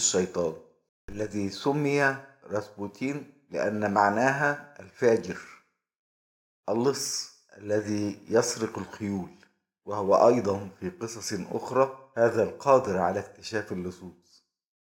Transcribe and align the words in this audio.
الشيطان 0.00 0.54
الذي 1.08 1.50
سمي 1.50 2.16
راسبوتين 2.50 3.32
لأن 3.50 3.94
معناها 3.94 4.74
الفاجر 4.80 5.38
اللص 6.68 7.32
الذي 7.58 8.18
يسرق 8.28 8.78
الخيول 8.78 9.30
وهو 9.84 10.28
أيضا 10.28 10.68
في 10.80 10.90
قصص 10.90 11.32
أخرى 11.52 12.10
هذا 12.16 12.42
القادر 12.42 12.98
على 12.98 13.20
اكتشاف 13.20 13.72
اللصوص. 13.72 14.44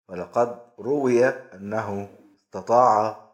ولقد 0.10 0.60
روي 0.80 1.26
أنه 1.28 2.10
استطاع 2.36 3.30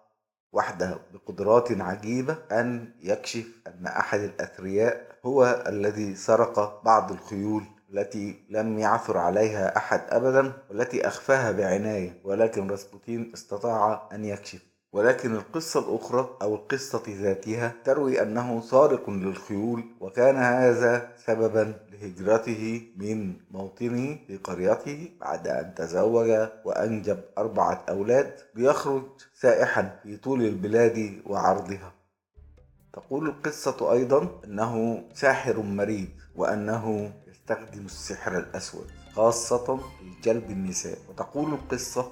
وحده 0.51 0.99
بقدرات 1.13 1.71
عجيبة 1.71 2.37
أن 2.51 2.93
يكشف 2.99 3.47
أن 3.67 3.87
أحد 3.87 4.19
الأثرياء 4.19 5.19
هو 5.25 5.63
الذي 5.67 6.15
سرق 6.15 6.83
بعض 6.83 7.11
الخيول. 7.11 7.63
التي 7.93 8.35
لم 8.49 8.79
يعثر 8.79 9.17
عليها 9.17 9.77
أحد 9.77 10.01
أبدا 10.09 10.53
والتي 10.69 11.07
أخفاها 11.07 11.51
بعناية 11.51 12.21
ولكن 12.23 12.67
راسبوتين 12.71 13.31
استطاع 13.33 14.09
أن 14.13 14.25
يكشف. 14.25 14.69
ولكن 14.93 15.35
القصة 15.35 15.79
الأخرى 15.79 16.29
أو 16.41 16.55
القصة 16.55 17.03
ذاتها 17.07 17.73
تروي 17.83 18.21
أنه 18.21 18.61
سارق 18.61 19.09
للخيول 19.09 19.83
وكان 19.99 20.35
هذا 20.35 21.11
سببا 21.25 21.73
لهجرته 21.91 22.81
من 22.97 23.33
موطنه 23.51 24.17
في 24.27 24.37
قريته 24.37 25.09
بعد 25.21 25.47
أن 25.47 25.73
تزوج 25.75 26.47
وأنجب 26.65 27.19
أربعة 27.37 27.83
أولاد 27.89 28.33
ليخرج 28.55 29.03
سائحا 29.33 29.99
في 30.03 30.17
طول 30.17 30.41
البلاد 30.41 31.21
وعرضها. 31.25 31.93
تقول 32.93 33.27
القصة 33.27 33.91
أيضا 33.93 34.39
أنه 34.45 35.03
ساحر 35.13 35.59
مريض 35.59 36.07
وأنه 36.35 37.11
يستخدم 37.49 37.85
السحر 37.85 38.37
الأسود 38.37 38.87
خاصة 39.15 39.79
لجلب 40.05 40.51
النساء. 40.51 40.97
وتقول 41.09 41.53
القصة 41.53 42.11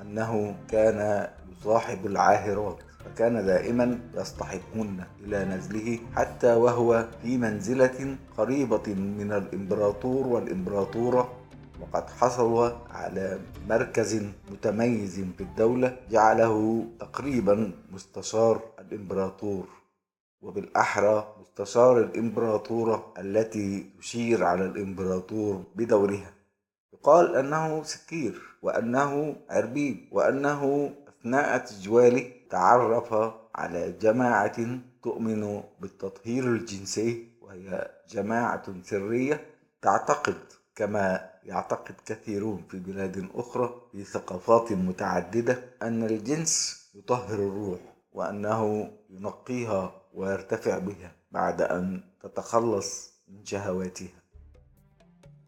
أنه 0.00 0.56
كان 0.68 1.28
يصاحب 1.52 2.06
العاهرات 2.06 2.78
فكان 3.04 3.46
دائما 3.46 3.98
يصطحبهن 4.14 5.04
إلى 5.24 5.44
نزله 5.44 5.98
حتى 6.16 6.54
وهو 6.54 7.08
في 7.22 7.38
منزلة 7.38 8.16
قريبة 8.38 8.94
من 8.94 9.32
الإمبراطور 9.32 10.26
والإمبراطورة. 10.26 11.32
وقد 11.80 12.10
حصل 12.10 12.72
على 12.90 13.38
مركز 13.68 14.22
متميز 14.50 15.14
في 15.38 15.40
الدولة 15.40 15.96
جعله 16.10 16.84
تقريبا 17.00 17.72
مستشار 17.92 18.62
الإمبراطور. 18.78 19.66
وبالأحرى 20.44 21.34
مستشار 21.40 21.98
الإمبراطورة 22.00 23.14
التي 23.18 23.90
تشير 24.00 24.44
على 24.44 24.64
الإمبراطور 24.64 25.62
بدورها. 25.74 26.30
يقال 26.92 27.36
أنه 27.36 27.82
سكير 27.82 28.42
وأنه 28.62 29.36
عربيب 29.50 30.08
وأنه 30.12 30.90
أثناء 31.08 31.58
تجواله 31.58 32.30
تعرف 32.50 33.14
على 33.54 33.92
جماعة 33.92 34.78
تؤمن 35.02 35.62
بالتطهير 35.80 36.44
الجنسي 36.44 37.28
وهي 37.42 37.90
جماعة 38.08 38.62
سرية 38.82 39.46
تعتقد 39.82 40.36
كما 40.76 41.30
يعتقد 41.44 41.94
كثيرون 42.06 42.64
في 42.70 42.78
بلاد 42.78 43.28
أخرى 43.34 43.74
في 43.92 44.04
ثقافات 44.04 44.72
متعددة 44.72 45.62
أن 45.82 46.02
الجنس 46.04 46.84
يطهر 46.94 47.34
الروح 47.34 47.78
وأنه 48.12 48.90
ينقيها 49.10 49.92
ويرتفع 50.14 50.78
بها 50.78 51.12
بعد 51.32 51.62
أن 51.62 52.00
تتخلص 52.22 53.12
من 53.28 53.44
شهواتها. 53.44 54.08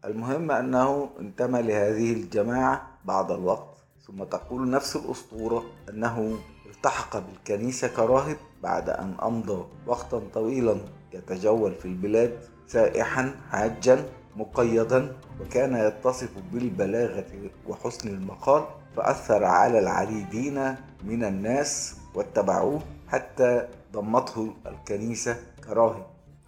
المهم 0.05 0.51
أنه 0.51 1.09
انتمى 1.19 1.61
لهذه 1.61 2.13
الجماعة 2.13 2.87
بعض 3.05 3.31
الوقت 3.31 3.77
ثم 4.07 4.23
تقول 4.23 4.69
نفس 4.69 4.95
الأسطورة 4.95 5.63
أنه 5.89 6.37
التحق 6.65 7.17
بالكنيسة 7.17 7.87
كراهب 7.87 8.37
بعد 8.63 8.89
أن 8.89 9.15
أمضى 9.23 9.65
وقتا 9.87 10.21
طويلا 10.33 10.77
يتجول 11.13 11.75
في 11.75 11.85
البلاد 11.85 12.39
سائحا 12.67 13.35
حاجا 13.49 14.05
مقيدا 14.35 15.17
وكان 15.41 15.75
يتصف 15.75 16.29
بالبلاغة 16.53 17.25
وحسن 17.67 18.09
المقال 18.09 18.65
فأثر 18.95 19.43
على 19.43 19.79
العديدين 19.79 20.75
من 21.03 21.23
الناس 21.23 21.95
واتبعوه 22.15 22.81
حتى 23.07 23.67
ضمته 23.93 24.53
الكنيسة 24.67 25.37
كراهب 25.63 26.05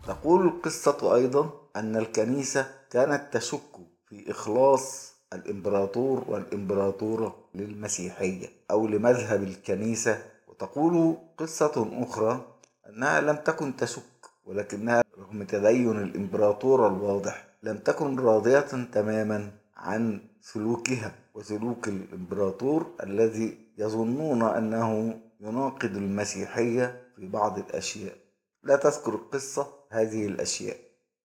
تقول 0.08 0.48
القصة 0.48 1.16
أيضا 1.16 1.50
أن 1.76 1.96
الكنيسة 1.96 2.68
كانت 2.92 3.34
تشك 3.38 3.76
في 4.10 4.32
إخلاص 4.32 5.14
الإمبراطور 5.34 6.24
والإمبراطورة 6.28 7.36
للمسيحية 7.56 8.48
أو 8.72 8.88
لمذهب 8.88 9.44
الكنيسة. 9.44 10.24
وتقول 10.48 11.18
قصة 11.38 11.90
أخرى 11.94 12.46
أنها 12.90 13.22
لم 13.22 13.36
تكن 13.36 13.76
تشك 13.76 14.04
ولكنها 14.46 15.04
رغم 15.20 15.44
تدين 15.44 15.98
الإمبراطورة 16.00 16.88
الواضح 16.88 17.48
لم 17.64 17.78
تكن 17.78 18.20
راضية 18.20 18.60
تماما 18.92 19.52
عن 19.78 20.22
سلوكها 20.42 21.16
وسلوك 21.36 21.88
الإمبراطور 21.88 22.88
الذي 23.04 23.58
يظنون 23.78 24.44
أنه 24.44 25.20
يناقض 25.42 25.96
المسيحية 25.96 27.02
في 27.20 27.28
بعض 27.28 27.58
الأشياء. 27.58 28.16
لا 28.64 28.76
تذكر 28.76 29.14
القصة 29.16 29.68
هذه 29.92 30.26
الأشياء. 30.26 30.78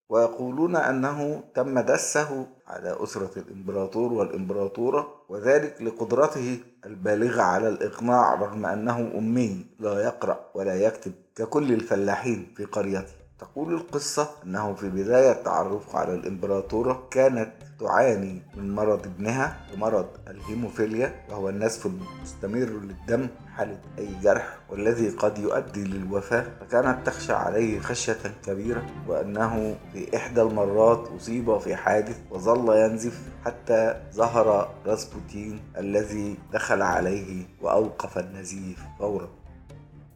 ويقولون 0.09 0.75
أنه 0.75 1.43
تم 1.55 1.79
دسه 1.79 2.47
على 2.67 3.03
أسرة 3.03 3.31
الإمبراطور 3.39 4.13
والإمبراطورة 4.13 5.07
وذلك 5.29 5.81
لقدرته 5.81 6.59
البالغة 6.85 7.41
على 7.41 7.69
الإقناع 7.69 8.33
رغم 8.33 8.65
أنه 8.65 9.11
أمي 9.17 9.65
لا 9.79 9.99
يقرأ 10.03 10.39
ولا 10.55 10.75
يكتب 10.75 11.11
ككل 11.35 11.73
الفلاحين 11.73 12.53
في 12.57 12.65
قريته. 12.65 13.13
تقول 13.39 13.73
القصة 13.73 14.29
أنه 14.43 14.73
في 14.73 14.89
بداية 14.89 15.33
تعرفه 15.33 15.99
على 15.99 16.13
الإمبراطورة 16.13 17.07
كانت 17.11 17.51
تعاني 17.79 18.41
من 18.57 18.75
مرض 18.75 19.05
ابنها 19.05 19.67
ومرض 19.73 20.07
الهيموفيليا 20.27 21.25
وهو 21.29 21.49
النزف 21.49 21.85
المستمر 21.85 22.65
للدم 22.69 23.27
حالة 23.57 23.77
أي 23.97 24.07
جرح 24.23 24.57
والذي 24.69 25.09
قد 25.09 25.37
يؤدي 25.37 25.83
للوفاة 25.83 26.45
فكانت 26.59 27.07
تخشى 27.07 27.33
عليه 27.33 27.79
خشية 27.79 28.17
كبيرة 28.45 28.85
وأنه 29.07 29.75
في 29.93 30.17
إحدى 30.17 30.41
المرات 30.41 31.07
أصيب 31.07 31.57
في 31.57 31.75
حادث 31.75 32.17
وظل 32.31 32.77
ينزف 32.77 33.21
حتى 33.45 34.01
ظهر 34.13 34.69
راسبوتين 34.85 35.59
الذي 35.77 36.37
دخل 36.53 36.81
عليه 36.81 37.45
وأوقف 37.61 38.17
النزيف 38.17 38.79
فورا. 38.99 39.29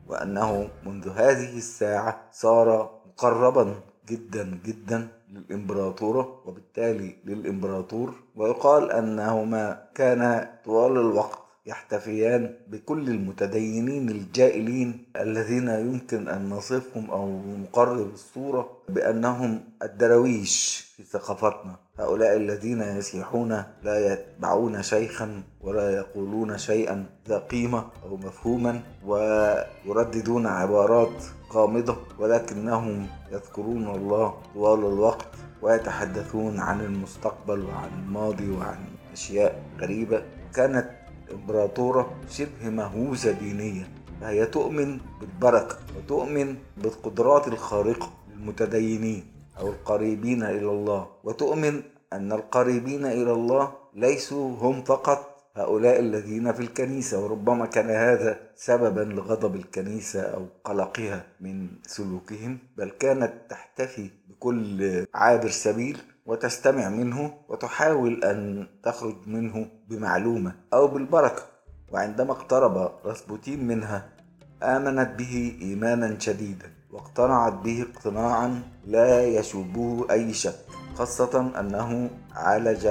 وأنه 0.08 0.70
منذ 0.86 1.10
هذه 1.10 1.58
الساعة 1.58 2.22
صار 2.32 2.92
مقربا 3.08 3.76
جدا 4.10 4.60
جدا 4.66 5.08
للإمبراطورة 5.30 6.42
وبالتالي 6.46 7.16
للإمبراطور 7.26 8.14
ويقال 8.36 8.92
أنهما 8.92 9.84
كانا 9.96 10.60
طوال 10.66 10.92
الوقت 10.92 11.49
يحتفيان 11.70 12.56
بكل 12.68 13.10
المتدينين 13.10 14.10
الجائلين 14.10 15.06
الذين 15.16 15.68
يمكن 15.70 16.28
أن 16.28 16.50
نصفهم 16.50 17.12
أو 17.12 17.42
نقرب 17.64 18.14
الصورة 18.14 18.70
بأنهم 18.90 19.62
الدرويش 19.84 20.86
في 20.98 21.04
ثقافتنا. 21.04 21.76
هؤلاء 22.00 22.38
الذين 22.38 22.82
يسيحون 22.82 23.64
لا 23.84 24.14
يتبعون 24.14 24.84
شيخا 24.84 25.44
ولا 25.62 25.90
يقولون 25.96 26.58
شيئا 26.58 27.06
ذا 27.28 27.38
قيمة 27.38 27.86
أو 28.06 28.18
مفهوما 28.18 28.82
ويرددون 29.06 30.48
عبارات 30.48 31.24
غامضة 31.54 31.98
ولكنهم 32.20 33.08
يذكرون 33.32 33.88
الله 33.96 34.34
طوال 34.54 34.80
الوقت 34.80 35.28
ويتحدثون 35.62 36.60
عن 36.60 36.82
المستقبل 36.82 37.60
وعن 37.66 37.90
الماضي 38.04 38.50
وعن 38.52 38.78
أشياء 39.14 39.64
غريبة. 39.80 40.24
كانت 40.56 40.99
إمبراطورة 41.34 42.16
شبه 42.30 42.70
مهووسة 42.70 43.32
دينيا 43.32 43.88
فهي 44.22 44.46
تؤمن 44.46 45.00
بالبركة 45.22 45.78
وتؤمن 45.98 46.56
بالقدرات 46.78 47.48
الخارقة 47.48 48.12
للمتدينين 48.30 49.24
أو 49.60 49.68
القريبين 49.70 50.44
إلى 50.44 50.70
الله 50.70 51.08
وتؤمن 51.24 51.82
أن 52.14 52.32
القريبين 52.32 53.06
إلى 53.06 53.32
الله 53.32 53.72
ليسوا 53.96 54.56
هم 54.58 54.84
فقط 54.84 55.30
هؤلاء 55.56 56.00
الذين 56.00 56.52
في 56.54 56.60
الكنيسة 56.60 57.24
وربما 57.24 57.66
كان 57.66 57.90
هذا 57.90 58.40
سببا 58.56 59.02
لغضب 59.02 59.56
الكنيسة 59.56 60.22
أو 60.22 60.46
قلقها 60.64 61.26
من 61.42 61.68
سلوكهم 61.88 62.58
بل 62.78 62.90
كانت 62.90 63.34
تحتفي 63.50 64.10
بكل 64.30 65.06
عابر 65.14 65.50
سبيل 65.50 65.98
وتستمع 66.30 66.90
منه 66.90 67.34
وتحاول 67.50 68.24
أن 68.24 68.68
تخرج 68.84 69.16
منه 69.28 69.68
بمعلومة 69.88 70.56
أو 70.74 70.88
بالبركة. 70.88 71.42
وعندما 71.92 72.32
اقترب 72.32 72.92
راسبوتين 73.06 73.68
منها 73.68 74.10
آمنت 74.64 75.20
به 75.20 75.58
إيمانا 75.62 76.20
شديدا 76.20 76.74
واقتنعت 76.92 77.54
به 77.54 77.86
اقتناعا 77.90 78.62
لا 78.86 79.26
يشوبه 79.26 80.08
أي 80.12 80.34
شك 80.34 80.56
خاصة 80.96 81.60
أنه 81.60 82.10
عالج 82.36 82.86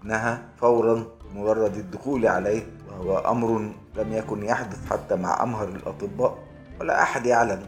ابنها 0.00 0.42
فورا 0.56 1.04
بمجرد 1.24 1.76
الدخول 1.76 2.26
عليه 2.26 2.62
وهو 2.88 3.18
أمر 3.18 3.72
لم 3.96 4.12
يكن 4.12 4.42
يحدث 4.44 4.90
حتى 4.90 5.16
مع 5.16 5.42
أمهر 5.42 5.68
الأطباء 5.68 6.38
ولا 6.80 7.02
أحد 7.02 7.26
يعلم 7.26 7.62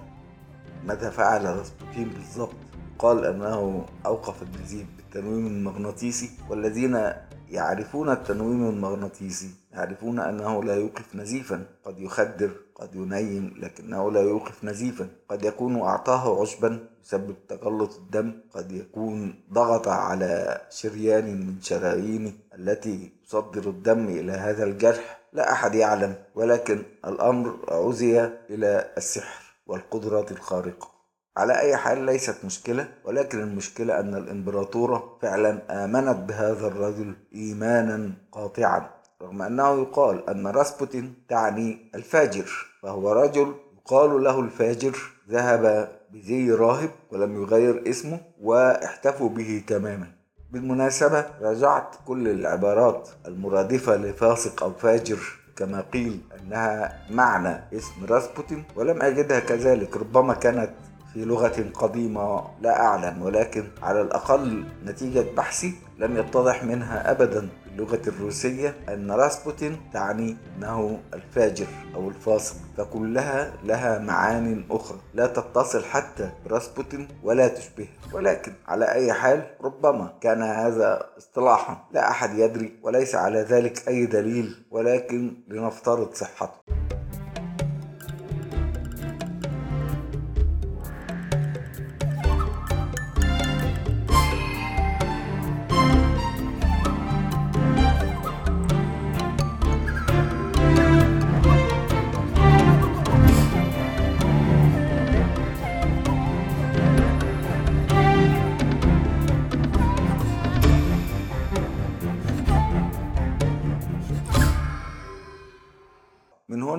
ماذا 0.84 1.10
فعل 1.10 1.44
راسبوتين 1.44 2.08
بالضبط. 2.08 2.54
قال 2.98 3.24
أنه 3.24 3.86
أوقف 4.06 4.42
النزيف 4.42 4.86
بالتنويم 5.12 5.46
المغناطيسي 5.46 6.30
والذين 6.50 7.12
يعرفون 7.48 8.10
التنويم 8.10 8.68
المغناطيسي 8.68 9.50
يعرفون 9.72 10.18
أنه 10.18 10.64
لا 10.64 10.74
يوقف 10.74 11.16
نزيفا. 11.16 11.66
قد 11.84 11.98
يخدر 11.98 12.50
قد 12.74 12.94
ينيم 12.94 13.54
لكنه 13.58 14.10
لا 14.10 14.20
يوقف 14.20 14.64
نزيفا. 14.64 15.08
قد 15.28 15.44
يكون 15.44 15.80
أعطاه 15.80 16.40
عشبا 16.40 16.86
يسبب 17.04 17.34
تجلط 17.48 17.96
الدم. 17.96 18.40
قد 18.54 18.72
يكون 18.72 19.34
ضغط 19.52 19.88
على 19.88 20.60
شريان 20.70 21.24
من 21.40 21.60
شرايينه 21.60 22.32
التي 22.54 23.12
تصدر 23.28 23.70
الدم 23.70 24.08
إلى 24.08 24.32
هذا 24.32 24.64
الجرح. 24.64 25.20
لا 25.32 25.52
أحد 25.52 25.74
يعلم 25.74 26.14
ولكن 26.34 26.82
الأمر 27.06 27.56
عزي 27.68 28.24
إلى 28.50 28.92
السحر 28.96 29.54
والقدرات 29.66 30.32
الخارقة. 30.32 30.91
على 31.36 31.60
أي 31.60 31.76
حال 31.76 32.04
ليست 32.04 32.44
مشكلة 32.44 32.88
ولكن 33.04 33.40
المشكلة 33.40 34.00
أن 34.00 34.14
الإمبراطورة 34.14 35.18
فعلا 35.22 35.84
آمنت 35.84 36.16
بهذا 36.28 36.66
الرجل 36.66 37.14
إيمانا 37.34 38.12
قاطعا 38.32 38.90
رغم 39.22 39.42
أنه 39.42 39.80
يقال 39.82 40.30
أن 40.30 40.46
راسبوتين 40.46 41.14
تعني 41.28 41.90
الفاجر 41.94 42.50
فهو 42.82 43.12
رجل 43.12 43.54
يقال 43.76 44.24
له 44.24 44.40
الفاجر 44.40 44.96
ذهب 45.30 45.88
بزي 46.12 46.50
راهب 46.50 46.90
ولم 47.12 47.42
يغير 47.42 47.90
اسمه 47.90 48.20
واحتفوا 48.40 49.28
به 49.28 49.64
تماما. 49.66 50.06
بالمناسبة 50.52 51.26
راجعت 51.40 51.94
كل 52.06 52.28
العبارات 52.28 53.08
المرادفة 53.26 53.96
لفاسق 53.96 54.62
أو 54.62 54.72
فاجر 54.72 55.18
كما 55.56 55.80
قيل 55.80 56.20
أنها 56.40 56.98
معنى 57.10 57.60
اسم 57.76 58.04
راسبوتين 58.08 58.64
ولم 58.76 59.02
أجدها 59.02 59.40
كذلك 59.40 59.96
ربما 59.96 60.34
كانت 60.34 60.70
في 61.14 61.24
لغة 61.24 61.70
قديمة 61.74 62.44
لا 62.60 62.80
أعلم 62.80 63.22
ولكن 63.22 63.64
على 63.82 64.00
الأقل 64.00 64.64
نتيجة 64.84 65.24
بحثي 65.36 65.74
لم 65.98 66.16
يتضح 66.16 66.64
منها 66.64 67.10
أبدا 67.10 67.48
باللغة 67.66 68.02
الروسية 68.06 68.74
أن 68.88 69.10
راسبوتين 69.10 69.80
تعني 69.92 70.36
أنه 70.56 71.00
الفاجر 71.14 71.66
أو 71.94 72.08
الفاسق 72.08 72.56
فكلها 72.76 73.52
لها 73.64 73.98
معان 73.98 74.64
أخرى 74.70 74.98
لا 75.14 75.26
تتصل 75.26 75.84
حتى 75.84 76.30
براسبوتين 76.44 77.08
ولا 77.22 77.48
تشبهه. 77.48 77.88
ولكن 78.12 78.52
على 78.68 78.92
أي 78.92 79.12
حال 79.12 79.42
ربما 79.60 80.12
كان 80.20 80.42
هذا 80.42 81.06
اصطلاحا 81.18 81.84
لا 81.92 82.10
أحد 82.10 82.38
يدري 82.38 82.80
وليس 82.82 83.14
على 83.14 83.38
ذلك 83.40 83.88
أي 83.88 84.06
دليل 84.06 84.64
ولكن 84.70 85.34
لنفترض 85.48 86.14
صحته. 86.14 86.60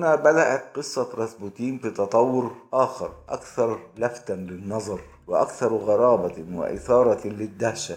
هنا 0.04 0.14
بدأت 0.14 0.76
قصة 0.76 1.08
راسبوتين 1.14 1.78
بتطور 1.78 2.52
آخر 2.72 3.10
أكثر 3.28 3.78
لفتا 3.98 4.32
للنظر 4.32 5.00
وأكثر 5.26 5.76
غرابة 5.76 6.44
وإثارة 6.52 7.26
للدهشة. 7.26 7.96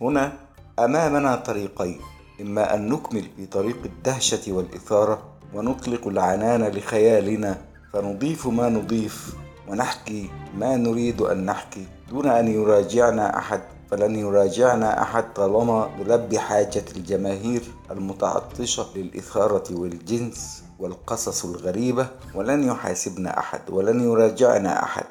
هنا 0.00 0.32
أمامنا 0.78 1.36
طريقين 1.36 2.00
إما 2.40 2.74
أن 2.74 2.88
نكمل 2.88 3.24
في 3.36 3.46
طريق 3.46 3.76
الدهشة 3.84 4.52
والإثارة 4.52 5.22
ونطلق 5.54 6.06
العنان 6.06 6.62
لخيالنا 6.62 7.58
فنضيف 7.92 8.46
ما 8.46 8.68
نضيف 8.68 9.34
ونحكي 9.68 10.30
ما 10.58 10.76
نريد 10.76 11.20
أن 11.20 11.46
نحكي. 11.46 11.86
دون 12.10 12.26
أن 12.26 12.48
يراجعنا 12.48 13.38
أحد 13.38 13.60
فلن 13.90 14.16
يراجعنا 14.16 15.02
أحد 15.02 15.34
طالما 15.34 15.90
نلبي 15.98 16.38
حاجة 16.38 16.84
الجماهير 16.96 17.62
المتعطشة 17.90 18.86
للإثارة 18.96 19.64
والجنس. 19.70 20.63
والقصص 20.78 21.44
الغريبة 21.44 22.08
ولن 22.34 22.62
يحاسبنا 22.64 23.38
أحد 23.38 23.70
ولن 23.70 24.00
يراجعنا 24.00 24.82
أحد. 24.82 25.04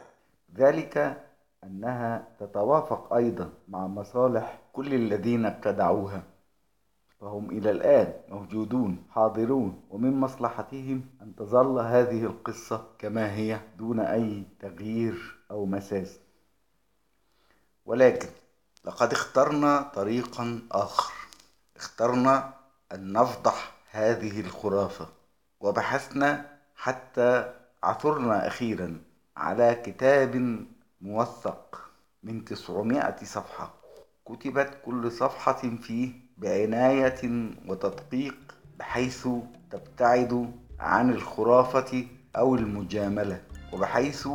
ذلك 0.57 1.23
أنها 1.63 2.27
تتوافق 2.39 3.13
أيضا 3.13 3.49
مع 3.67 3.87
مصالح 3.87 4.59
كل 4.73 4.93
الذين 4.93 5.45
ابتدعوها 5.45 6.23
فهم 7.21 7.49
إلى 7.49 7.71
الآن 7.71 8.13
موجودون 8.29 9.03
حاضرون 9.09 9.81
ومن 9.89 10.19
مصلحتهم 10.19 11.05
أن 11.21 11.35
تظل 11.35 11.79
هذه 11.79 12.23
القصة 12.23 12.85
كما 12.99 13.35
هي 13.35 13.59
دون 13.77 13.99
أي 13.99 14.43
تغيير 14.59 15.37
أو 15.51 15.65
مساس. 15.65 16.19
ولكن 17.85 18.29
لقد 18.85 19.11
اخترنا 19.11 19.81
طريقا 19.95 20.61
آخر 20.71 21.13
اخترنا 21.75 22.53
أن 22.93 23.13
نفضح 23.13 23.73
هذه 23.91 24.39
الخرافة. 24.39 25.07
وبحثنا 25.63 26.45
حتى 26.75 27.53
عثرنا 27.83 28.47
أخيرا 28.47 29.01
على 29.37 29.75
كتاب 29.85 30.59
موثق 31.01 31.89
من 32.23 32.45
تسعمائة 32.45 33.15
صفحة. 33.23 33.73
كتبت 34.25 34.77
كل 34.85 35.11
صفحة 35.11 35.61
فيه 35.81 36.11
بعناية 36.37 37.51
وتدقيق 37.67 38.35
بحيث 38.79 39.27
تبتعد 39.71 40.51
عن 40.79 41.09
الخرافة 41.09 42.05
أو 42.35 42.55
المجاملة 42.55 43.41
وبحيث 43.73 44.27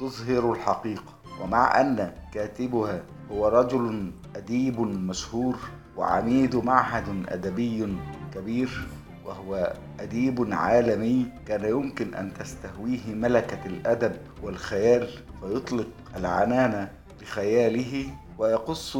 تظهر 0.00 0.52
الحقيقة. 0.52 1.14
ومع 1.40 1.80
أن 1.80 2.12
كاتبها 2.32 3.02
هو 3.30 3.48
رجل 3.48 4.12
أديب 4.36 4.80
مشهور 4.80 5.56
وعميد 5.96 6.56
معهد 6.56 7.24
أدبي 7.28 7.96
كبير 8.34 8.86
وهو 9.24 9.72
أديب 10.00 10.52
عالمي 10.52 11.26
كان 11.46 11.64
يمكن 11.64 12.14
أن 12.14 12.34
تستهويه 12.34 13.14
ملكة 13.14 13.66
الأدب 13.66 14.16
والخيال 14.42 15.08
فيطلق 15.40 15.86
العنان 16.16 16.88
لخياله 17.22 18.10
ويقص 18.38 18.96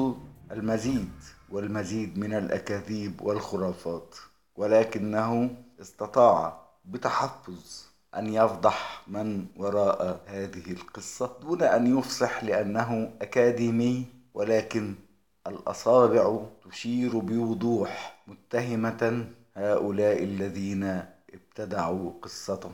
المزيد 0.53 1.13
والمزيد 1.51 2.19
من 2.19 2.35
الأكاذيب 2.35 3.23
والخرافات. 3.23 4.15
ولكنه 4.57 5.51
استطاع 5.81 6.61
بتحفظ 6.85 7.83
أن 8.17 8.35
يفضح 8.35 9.03
من 9.09 9.47
وراء 9.57 10.21
هذه 10.27 10.73
القصة 10.73 11.37
دون 11.43 11.63
أن 11.63 11.99
يفصح 11.99 12.45
لأنه 12.45 13.11
أكاديمي 13.23 14.07
ولكن 14.35 14.95
الأصابع 15.47 16.41
تشير 16.71 17.19
بوضوح 17.19 18.23
متهمة 18.27 19.27
هؤلاء 19.57 20.23
الذين 20.25 21.03
ابتدعوا 21.35 22.11
قصته 22.23 22.71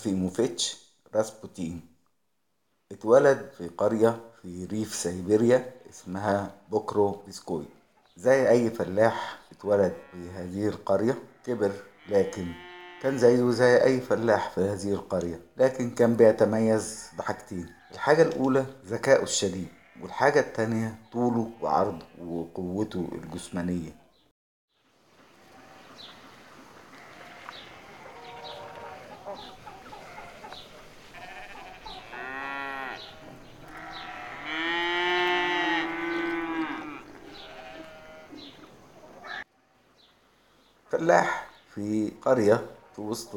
بافيموفيتش 0.00 0.76
راسبوتين. 1.14 1.80
اتولد 2.92 3.50
في 3.58 3.68
قرية 3.68 4.20
في 4.42 4.64
ريف 4.64 4.94
سيبيريا 4.94 5.72
اسمها 5.90 6.54
بوكرو 6.70 7.10
بيسكوي. 7.26 7.64
زي 8.16 8.48
أي 8.48 8.70
فلاح 8.70 9.38
اتولد 9.52 9.92
في 10.12 10.30
هذه 10.30 10.68
القرية 10.68 11.18
كبر 11.46 11.72
لكن 12.08 12.46
كان 13.02 13.18
زيه 13.18 13.50
زي 13.50 13.82
أي 13.84 14.00
فلاح 14.00 14.50
في 14.50 14.60
هذه 14.60 14.92
القرية 14.92 15.40
لكن 15.56 15.90
كان 15.90 16.16
بيتميز 16.16 17.10
بحاجتين. 17.18 17.68
الحاجة 17.92 18.22
الأولى 18.22 18.66
ذكاؤه 18.86 19.22
الشديد 19.22 19.68
والحاجة 20.02 20.40
التانية 20.40 20.98
طوله 21.12 21.50
وعرضه 21.60 22.06
وقوته 22.24 23.08
الجسمانية. 23.12 23.99
فلاح 41.00 41.46
في 41.74 42.12
قرية 42.22 42.60
في 42.96 43.00
وسط 43.00 43.28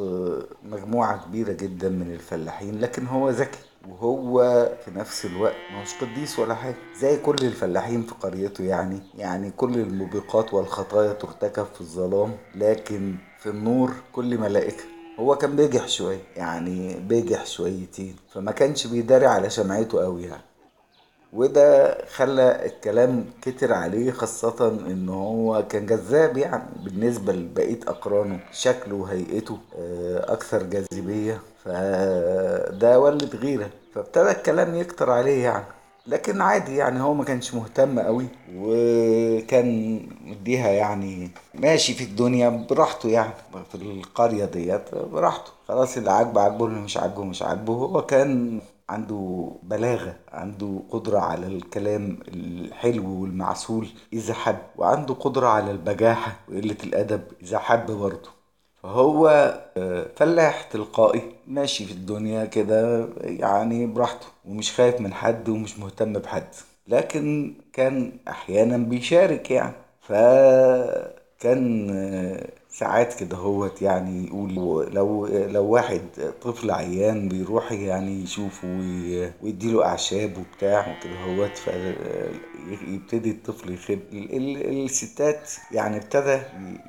مجموعة 0.64 1.26
كبيرة 1.26 1.52
جدا 1.54 1.90
من 1.90 2.12
الفلاحين 2.14 2.80
لكن 2.80 3.08
هو 3.08 3.30
ذكي 3.30 3.60
وهو 3.90 4.70
في 4.86 4.92
نفس 4.92 5.26
الوقت 5.26 5.56
مش 5.82 5.94
قديس 6.02 6.40
ولا 6.40 6.56
حاجة 6.56 6.76
زي 7.00 7.18
كل 7.18 7.36
الفلاحين 7.42 8.02
في 8.02 8.14
قريته 8.22 8.64
يعني. 8.64 9.00
يعني 9.18 9.52
كل 9.52 9.74
الموبقات 9.74 10.54
والخطايا 10.54 11.14
ترتكب 11.14 11.66
في 11.74 11.82
الظلام 11.82 12.38
لكن 12.56 13.16
في 13.40 13.50
النور 13.50 13.94
كل 14.14 14.38
ملائكة. 14.38 14.84
هو 15.20 15.36
كان 15.36 15.56
بيجح 15.56 15.88
شوية 15.88 16.24
يعني 16.36 17.00
بيجح 17.00 17.46
شويتين 17.46 18.16
فما 18.34 18.52
كانش 18.52 18.88
بيداري 18.88 19.26
على 19.26 19.50
شمعته 19.50 20.04
قوي 20.04 20.24
يعني. 20.24 20.44
وده 21.34 21.98
خلى 22.16 22.66
الكلام 22.66 23.26
كتر 23.42 23.74
عليه 23.74 24.12
خاصة 24.12 24.68
إن 24.88 25.10
هو 25.10 25.64
كان 25.70 25.86
جذاب 25.86 26.38
يعني 26.38 26.64
بالنسبة 26.84 27.34
لبقية 27.34 27.80
أقرانه 27.88 28.40
شكله 28.52 28.96
وهيئته 28.96 29.58
أكثر 30.18 30.64
جاذبية 30.64 31.40
فده 31.66 33.00
ولد 33.00 33.36
غيرة 33.36 33.70
فابتدى 33.96 34.32
الكلام 34.32 34.76
يكتر 34.76 35.10
عليه 35.12 35.44
يعني 35.44 35.66
لكن 36.08 36.42
عادي 36.42 36.76
يعني 36.76 37.02
هو 37.02 37.14
ما 37.14 37.24
كانش 37.24 37.54
مهتم 37.54 38.00
قوي 38.00 38.26
وكان 38.56 40.00
مديها 40.26 40.68
يعني 40.70 41.30
ماشي 41.54 41.94
في 41.94 42.04
الدنيا 42.04 42.50
براحته 42.70 43.10
يعني 43.10 43.34
في 43.72 43.76
القرية 43.76 44.46
ديت 44.46 44.96
براحته 44.96 45.52
خلاص 45.68 45.98
اللي 45.98 46.12
عاجبه 46.12 46.42
عاجبه 46.42 46.66
اللي 46.66 46.80
مش 46.80 46.98
عاجبه 46.98 47.24
مش 47.24 47.44
عاجبه 47.44 47.74
هو 47.74 48.02
كان 48.06 48.62
عنده 48.90 49.52
بلاغة 49.64 50.16
عنده 50.32 50.80
قدرة 50.90 51.20
على 51.20 51.48
الكلام 51.48 52.20
الحلو 52.28 53.22
والمعسول 53.22 53.88
إذا 54.14 54.34
حب. 54.34 54.58
وعنده 54.78 55.14
قدرة 55.14 55.48
على 55.48 55.72
البجاحة 55.72 56.36
وقلة 56.50 56.78
الأدب 56.84 57.22
إذا 57.44 57.60
حب 57.60 57.92
برضه. 57.92 58.30
فهو 58.84 59.54
فلاح 60.16 60.64
تلقائي 60.64 61.22
ماشي 61.48 61.86
في 61.86 61.92
الدنيا 61.92 62.46
كده 62.46 63.08
يعني 63.22 63.86
براحته 63.86 64.28
ومش 64.46 64.72
خايف 64.72 65.02
من 65.02 65.14
حد 65.14 65.50
ومش 65.50 65.80
مهتم 65.80 66.14
بحد. 66.14 66.48
لكن 66.88 67.54
كان 67.74 68.12
أحيانا 68.28 68.78
بيشارك 68.78 69.52
يعني. 69.52 69.74
فكان 70.02 71.90
ساعات 72.74 73.14
كده 73.14 73.38
هوت 73.38 73.82
يعني 73.82 74.28
يقول 74.28 74.54
لو 74.94 75.26
لو 75.28 75.66
واحد 75.66 76.02
طفل 76.42 76.72
عيان 76.72 77.30
بيروح 77.30 77.72
يعني 77.72 78.24
يشوفه 78.24 78.68
ويديله 79.44 79.86
أعشاب 79.86 80.38
وبتاع 80.38 80.80
وكده 80.98 81.16
هوت 81.20 81.58
فيبتدي 82.70 83.32
الطفل 83.32 83.74
يخب 83.74 84.00
الستات 84.14 85.52
يعني 85.72 85.98
ابتدى 85.98 86.40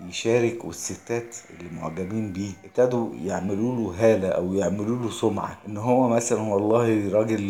يشارك 0.09 0.64
والستات 0.64 1.37
اللي 1.50 1.71
معجبين 1.81 2.33
بيه 2.33 2.50
ابتدوا 2.64 3.09
يعملوا 3.25 3.76
له 3.76 3.95
هالة 3.99 4.28
أو 4.28 4.54
يعملوا 4.54 4.97
له 4.97 5.11
سمعة 5.11 5.59
إن 5.69 5.76
هو 5.76 6.09
مثلا 6.09 6.40
والله 6.40 7.12
راجل 7.12 7.45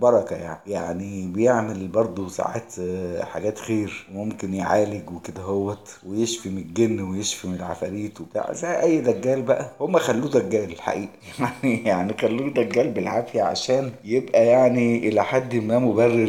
بركة 0.00 0.36
يعني. 0.36 0.58
يعني 0.66 1.26
بيعمل 1.26 1.88
برضه 1.88 2.28
ساعات 2.28 2.74
حاجات 3.22 3.58
خير 3.58 4.06
ممكن 4.12 4.54
يعالج 4.54 5.10
وكده 5.10 5.42
هوت 5.42 5.96
ويشفي 6.06 6.48
من 6.50 6.58
الجن 6.58 7.00
ويشفي 7.00 7.48
من 7.48 7.54
العفاريت 7.54 8.20
وبتاع. 8.20 8.52
زي 8.52 8.80
أي 8.80 9.00
دجال 9.00 9.42
بقى. 9.42 9.70
هم 9.80 9.98
خلوه 9.98 10.30
دجال 10.30 10.72
الحقيقة 10.72 11.08
يعني 11.40 11.84
يعني 11.84 12.12
خلوه 12.20 12.50
دجال 12.50 12.90
بالعافية 12.90 13.42
عشان 13.42 13.92
يبقى 14.04 14.46
يعني 14.46 15.08
إلى 15.08 15.24
حد 15.24 15.54
ما 15.54 15.78
مبرر 15.78 16.28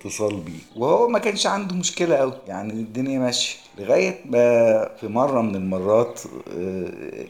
للاتصال 0.00 0.36
بيه. 0.36 0.82
وهو 0.82 1.08
ما 1.08 1.18
كانش 1.18 1.46
عنده 1.46 1.74
مشكلة 1.74 2.16
قوي 2.16 2.32
يعني 2.48 2.72
الدنيا 2.72 3.18
ماشية. 3.18 3.58
لغاية 3.78 4.20
ما 4.24 4.88
في 5.00 5.08
مرة 5.08 5.40
من 5.42 5.54
المرات 5.54 6.20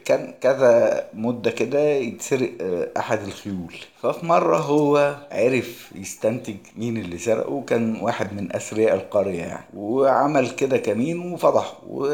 كان 0.04 0.34
كذا 0.40 1.04
مدة 1.14 1.50
كده 1.50 1.80
يتسرق 1.80 2.50
أحد 2.96 3.22
الخيول. 3.22 3.74
ففي 4.02 4.26
مرة 4.26 4.56
هو 4.56 5.16
عرف 5.32 5.90
يستنتج 5.94 6.56
مين 6.76 6.96
اللي 6.96 7.18
سرقه 7.18 7.62
كان 7.66 7.96
واحد 8.00 8.34
من 8.34 8.56
أثرياء 8.56 8.94
القرية 8.94 9.38
يعني. 9.42 9.66
وعمل 9.74 10.50
كده 10.50 10.76
كمين 10.76 11.32
وفضحه. 11.32 11.78
و 11.88 12.06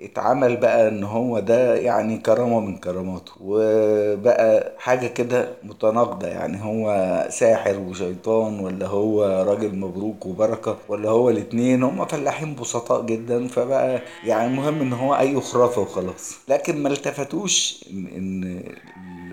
اتعمل 0.00 0.56
بقى 0.56 0.88
ان 0.88 1.04
هو 1.04 1.38
ده 1.38 1.74
يعني 1.76 2.18
كرامة 2.18 2.60
من 2.60 2.76
كراماته 2.78 3.32
وبقى 3.40 4.72
حاجة 4.78 5.06
كده 5.06 5.48
متناقضة 5.62 6.26
يعني 6.28 6.64
هو 6.64 7.26
ساحر 7.30 7.78
وشيطان 7.78 8.60
ولا 8.60 8.86
هو 8.86 9.24
راجل 9.48 9.76
مبروك 9.76 10.26
وبركة 10.26 10.76
ولا 10.88 11.10
هو 11.10 11.30
الاتنين 11.30 11.82
هم 11.82 12.04
فلاحين 12.06 12.54
بسطاء 12.54 13.02
جدا 13.02 13.48
فبقى 13.48 14.02
يعني 14.24 14.46
المهم 14.46 14.80
ان 14.80 14.92
هو 14.92 15.14
أي 15.16 15.40
خرافة 15.40 15.80
وخلاص. 15.82 16.38
لكن 16.48 16.82
ما 16.82 16.88
التفتوش 16.88 17.84
ان, 17.92 18.62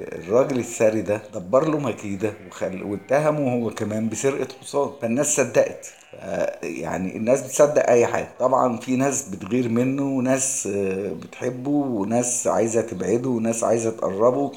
الراجل 0.01 0.59
الثري 0.59 1.01
ده 1.01 1.21
دبر 1.33 1.67
له 1.69 1.79
مكيدة 1.79 2.33
وخل... 2.47 2.83
واتهمه 2.83 3.53
هو 3.53 3.69
كمان 3.69 4.09
بسرقة 4.09 4.47
حصان. 4.61 4.89
فالناس 5.01 5.35
صدقت. 5.35 5.93
يعني 6.63 7.17
الناس 7.17 7.41
بتصدق 7.41 7.89
أي 7.89 8.05
حاجة. 8.07 8.29
طبعا 8.39 8.77
في 8.77 8.95
ناس 8.95 9.29
بتغير 9.29 9.69
منه 9.69 10.03
وناس 10.03 10.67
بتحبه 11.23 11.69
وناس 11.69 12.47
عايزة 12.47 12.81
تبعده 12.81 13.29
وناس 13.29 13.63
عايزة 13.63 13.89
تقربه. 13.89 14.51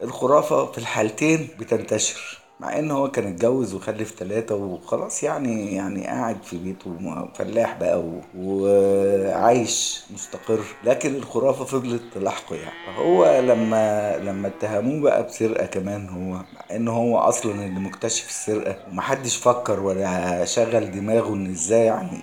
فالخرافه 0.00 0.66
في 0.72 0.78
الحالتين 0.78 1.48
بتنتشر. 1.58 2.39
مع 2.60 2.78
إن 2.78 2.90
هو 2.90 3.10
كان 3.10 3.26
اتجوز 3.26 3.74
وخلف 3.74 4.14
ثلاثة 4.18 4.54
وخلاص 4.54 5.22
يعني 5.22 5.74
يعني 5.74 6.06
قاعد 6.06 6.42
في 6.42 6.56
بيته 6.58 6.96
فلاح 7.34 7.76
بقى 7.80 8.02
وعايش 8.38 10.02
مستقر. 10.14 10.60
لكن 10.84 11.14
الخرافة 11.14 11.64
فضلت 11.64 12.02
تلاحقه 12.14 12.56
يعني. 12.56 12.72
فهو 12.86 13.40
لما 13.40 14.16
لما 14.18 14.48
اتهموه 14.48 15.00
بقى 15.00 15.22
بسرقة 15.26 15.66
كمان 15.66 16.08
هو 16.08 16.32
مع 16.32 16.44
إن 16.76 16.88
هو 16.88 17.18
أصلا 17.18 17.52
اللي 17.52 17.80
مكتشف 17.80 18.28
السرقة. 18.28 18.76
ومحدش 18.90 19.36
فكر 19.36 19.80
ولا 19.80 20.44
شغل 20.44 20.90
دماغه 20.90 21.34
إن 21.34 21.50
إزاي 21.50 21.84
يعني 21.84 22.18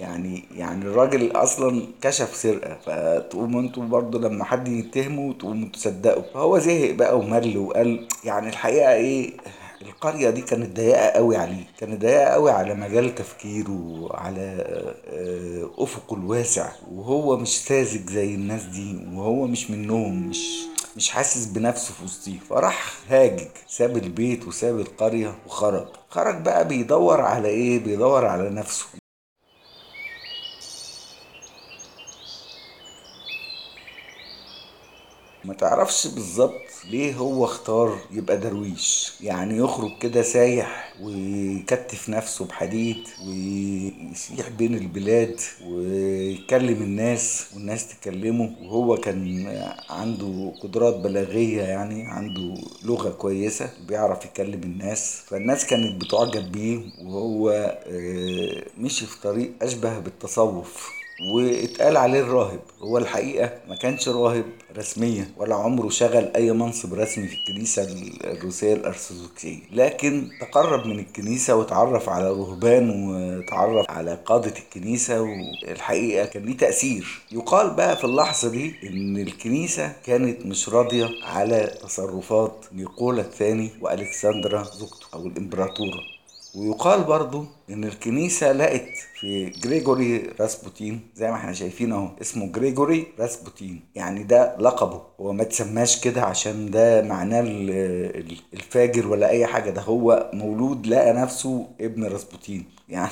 يعني 0.00 0.44
يعني 0.56 0.84
الراجل 0.84 1.30
أصلا 1.32 1.82
كشف 2.02 2.36
سرقة. 2.36 2.76
فتقوموا 2.86 3.60
أنتوا 3.60 3.82
برضه 3.82 4.18
لما 4.28 4.44
حد 4.44 4.68
يتهمه 4.68 5.32
تقوموا 5.32 5.68
تصدقوا. 5.68 6.22
فهو 6.34 6.58
زهق 6.58 6.90
بقى 6.94 7.18
ومل 7.18 7.58
وقال 7.58 8.08
يعني 8.24 8.48
الحقيقة 8.48 8.92
إيه 8.92 9.32
القرية 9.82 10.30
دي 10.30 10.40
كانت 10.42 10.76
ضيقة 10.76 11.08
قوي 11.10 11.36
عليه 11.36 11.64
كانت 11.78 12.00
ضيقة 12.00 12.24
قوي 12.24 12.50
على 12.50 12.74
مجال 12.74 13.14
تفكيره 13.14 13.70
وعلى 14.00 14.64
أفقه 15.78 16.14
الواسع. 16.16 16.72
وهو 16.92 17.36
مش 17.36 17.64
ساذج 17.64 18.10
زي 18.10 18.34
الناس 18.34 18.62
دي 18.62 19.06
وهو 19.12 19.46
مش 19.46 19.70
منهم 19.70 20.28
مش 20.28 20.48
مش 20.96 21.10
حاسس 21.10 21.44
بنفسه 21.46 21.94
في 21.94 22.04
وسطيه. 22.04 22.38
فراح 22.38 22.92
هاجج 23.08 23.48
ساب 23.68 23.96
البيت 23.96 24.46
وساب 24.46 24.80
القرية 24.80 25.38
وخرج. 25.46 25.86
خرج 26.08 26.42
بقى 26.42 26.68
بيدور 26.68 27.20
على 27.20 27.48
إيه؟ 27.48 27.78
بيدور 27.84 28.26
على 28.26 28.50
نفسه. 28.50 28.86
ما 35.44 35.54
تعرفش 35.54 36.06
بالظبط 36.06 36.67
ليه 36.90 37.14
هو 37.14 37.44
اختار 37.44 37.98
يبقى 38.10 38.36
درويش؟ 38.38 39.12
يعني 39.20 39.56
يخرج 39.56 39.90
كده 40.00 40.22
سايح 40.22 40.94
ويكتف 41.02 42.08
نفسه 42.08 42.44
بحديد 42.44 42.96
ويسيح 43.26 44.48
بين 44.48 44.74
البلاد 44.74 45.40
ويكلم 45.66 46.82
الناس 46.82 47.46
والناس 47.54 47.88
تكلمه. 47.88 48.56
وهو 48.62 48.96
كان 48.96 49.46
عنده 49.90 50.52
قدرات 50.62 50.94
بلاغية 50.96 51.62
يعني 51.62 52.04
عنده 52.06 52.54
لغة 52.84 53.10
كويسة 53.10 53.70
بيعرف 53.88 54.24
يكلم 54.24 54.62
الناس. 54.62 55.20
فالناس 55.26 55.66
كانت 55.66 56.04
بتعجب 56.04 56.52
بيه 56.52 56.80
وهو 57.04 57.78
مشي 58.78 59.06
في 59.06 59.20
طريق 59.22 59.52
أشبه 59.62 59.98
بالتصوف. 59.98 60.97
واتقال 61.26 61.96
عليه 61.96 62.20
الراهب. 62.20 62.60
هو 62.80 62.98
الحقيقة 62.98 63.50
ما 63.68 63.76
كانش 63.76 64.08
راهب 64.08 64.44
رسميا 64.76 65.28
ولا 65.36 65.54
عمره 65.54 65.88
شغل 65.88 66.30
أي 66.36 66.52
منصب 66.52 66.94
رسمي 66.94 67.26
في 67.28 67.34
الكنيسة 67.34 67.82
الروسية 68.24 68.74
الأرثوذكسية. 68.74 69.58
لكن 69.72 70.28
تقرب 70.40 70.86
من 70.86 70.98
الكنيسة 70.98 71.56
وتعرف 71.56 72.08
على 72.08 72.30
رهبان 72.30 72.90
وتعرف 72.90 73.90
على 73.90 74.18
قادة 74.26 74.54
الكنيسة 74.58 75.20
والحقيقة 75.22 76.26
كان 76.26 76.42
ليه 76.44 76.56
تأثير. 76.56 77.22
يقال 77.32 77.70
بقى 77.70 77.96
في 77.96 78.04
اللحظة 78.04 78.48
دي 78.50 78.74
إن 78.88 79.16
الكنيسة 79.16 79.92
كانت 80.06 80.46
مش 80.46 80.68
راضية 80.68 81.08
على 81.24 81.66
تصرفات 81.82 82.64
نيقولا 82.72 83.20
الثاني 83.20 83.70
وألكسندرا 83.80 84.62
زوجته 84.62 85.06
أو 85.14 85.26
الإمبراطورة. 85.26 86.17
ويقال 86.54 87.04
برضو 87.04 87.44
إن 87.70 87.84
الكنيسة 87.84 88.52
لقت 88.52 88.88
في 89.20 89.50
جريجوري 89.50 90.18
راسبوتين 90.40 91.00
زي 91.14 91.30
ما 91.30 91.36
إحنا 91.36 91.52
شايفين 91.52 91.92
أهو 91.92 92.08
اسمه 92.20 92.46
جريجوري 92.52 93.06
راسبوتين. 93.18 93.80
يعني 93.94 94.22
ده 94.24 94.56
لقبه. 94.58 95.02
هو 95.20 95.32
ما 95.32 95.44
تسماش 95.44 96.00
كده 96.00 96.22
عشان 96.22 96.70
ده 96.70 97.02
معناه 97.02 97.40
الفاجر 98.54 99.06
ولا 99.08 99.28
أي 99.30 99.46
حاجة. 99.46 99.70
ده 99.70 99.82
هو 99.82 100.30
مولود 100.34 100.86
لقى 100.86 101.12
نفسه 101.12 101.66
ابن 101.80 102.04
راسبوتين. 102.04 102.64
يعني 102.88 103.10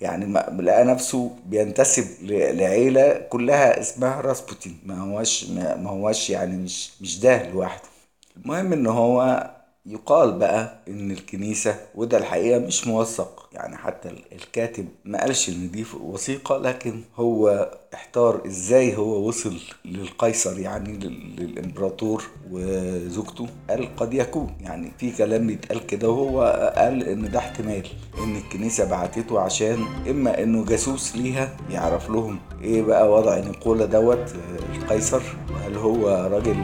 يعني 0.00 0.26
لقى 0.62 0.84
نفسه 0.84 1.30
بينتسب 1.46 2.06
لعيلة 2.30 3.12
كلها 3.18 3.80
اسمها 3.80 4.20
راسبوتين. 4.20 4.78
ما 4.86 4.98
هوش 5.00 5.44
ما 5.50 5.90
هوش 5.90 6.30
يعني 6.30 6.56
مش 6.56 6.90
مش 7.00 7.20
ده 7.20 7.50
لوحده. 7.50 7.88
المهم 8.36 8.72
إن 8.72 8.86
هو 8.86 9.50
يقال 9.86 10.32
بقى 10.32 10.78
إن 10.88 11.10
الكنيسة 11.10 11.76
وده 11.94 12.18
الحقيقة 12.18 12.58
مش 12.58 12.86
موثق. 12.86 13.48
يعني 13.52 13.76
حتى 13.76 14.08
الكاتب 14.32 14.88
ما 15.04 15.20
قالش 15.20 15.48
إن 15.48 15.70
دي 15.70 15.84
وثيقة 16.00 16.56
لكن 16.58 17.00
هو 17.16 17.70
احتار 17.94 18.40
إزاي 18.46 18.96
هو 18.96 19.28
وصل 19.28 19.56
للقيصر 19.84 20.58
يعني 20.58 20.92
للإمبراطور 21.38 22.24
وزوجته 22.50 23.46
قال 23.70 23.96
قد 23.96 24.14
يكون. 24.14 24.56
يعني 24.60 24.92
في 24.98 25.10
كلام 25.10 25.46
بيتقال 25.46 25.86
كده 25.86 26.08
وهو 26.08 26.72
قال 26.76 27.02
إن 27.08 27.30
ده 27.30 27.38
احتمال 27.38 27.86
إن 28.18 28.36
الكنيسة 28.36 28.84
بعتته 28.90 29.40
عشان 29.40 29.84
إما 30.10 30.42
إنه 30.42 30.64
جاسوس 30.64 31.16
ليها 31.16 31.56
يعرف 31.70 32.10
لهم 32.10 32.38
إيه 32.62 32.82
بقى 32.82 33.10
وضع 33.12 33.38
نيقولا 33.38 33.84
دوت 33.86 34.34
القيصر. 34.76 35.22
هل 35.66 35.76
هو 35.76 36.08
راجل 36.32 36.56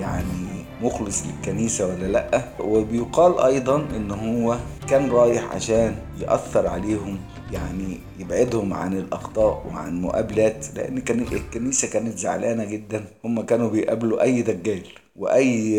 يعني 0.00 0.53
مخلص 0.84 1.22
للكنيسة 1.26 1.86
ولا 1.86 2.06
لأ؟ 2.06 2.44
وبيقال 2.60 3.38
أيضا 3.38 3.76
إن 3.96 4.10
هو 4.10 4.58
كان 4.88 5.10
رايح 5.10 5.52
عشان 5.54 5.94
يأثر 6.20 6.66
عليهم 6.66 7.18
يعني 7.52 7.98
يبعدهم 8.18 8.72
عن 8.72 8.92
الأخطاء 8.92 9.66
وعن 9.68 10.02
مقابلات 10.02 10.66
لأن 10.76 10.98
كان 10.98 11.20
الكنيسة 11.20 11.88
كانت 11.88 12.18
زعلانة 12.18 12.64
جدا. 12.64 13.04
هم 13.24 13.40
كانوا 13.42 13.70
بيقابلوا 13.70 14.22
أي 14.22 14.42
دجال 14.42 14.82
وأي 15.16 15.72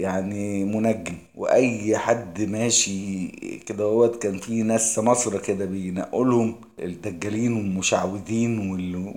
يعني 0.00 0.64
منجم 0.64 1.14
وأي 1.36 1.96
حد 1.98 2.42
ماشي 2.42 3.26
كده 3.66 3.84
هوت 3.84 4.22
كان 4.22 4.38
في 4.38 4.62
ناس 4.62 4.98
مصر 4.98 5.38
كده 5.38 5.64
بينقلهم 5.64 6.54
الدجالين 6.78 7.52
والمشعوذين 7.52 8.70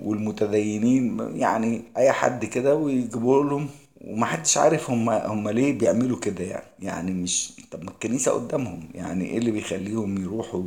والمتدينين 0.04 1.18
يعني 1.34 1.82
أي 1.96 2.12
حد 2.12 2.44
كده 2.44 2.74
ويجيبوا 2.76 3.44
لهم 3.44 3.66
ومحدش 4.00 4.58
عارف 4.58 4.90
هم 4.90 5.10
هم 5.10 5.48
ليه 5.48 5.78
بيعملوا 5.78 6.18
كده 6.20 6.44
يعني. 6.44 6.66
يعني 6.78 7.10
مش 7.12 7.52
طب 7.70 7.84
ما 7.84 7.90
الكنيسة 7.90 8.32
قدامهم. 8.32 8.88
يعني 8.94 9.24
إيه 9.24 9.38
اللي 9.38 9.50
بيخليهم 9.50 10.22
يروحوا 10.22 10.62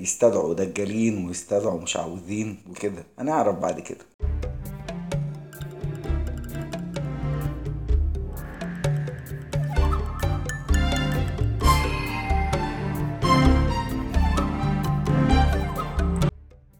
يستدعوا 0.00 0.54
دجالين 0.54 1.26
ويستدعوا 1.26 1.80
مشعوذين 1.80 2.56
وكده؟ 2.70 3.04
هنعرف 3.18 3.56
بعد 3.58 3.80
كده. 3.80 4.04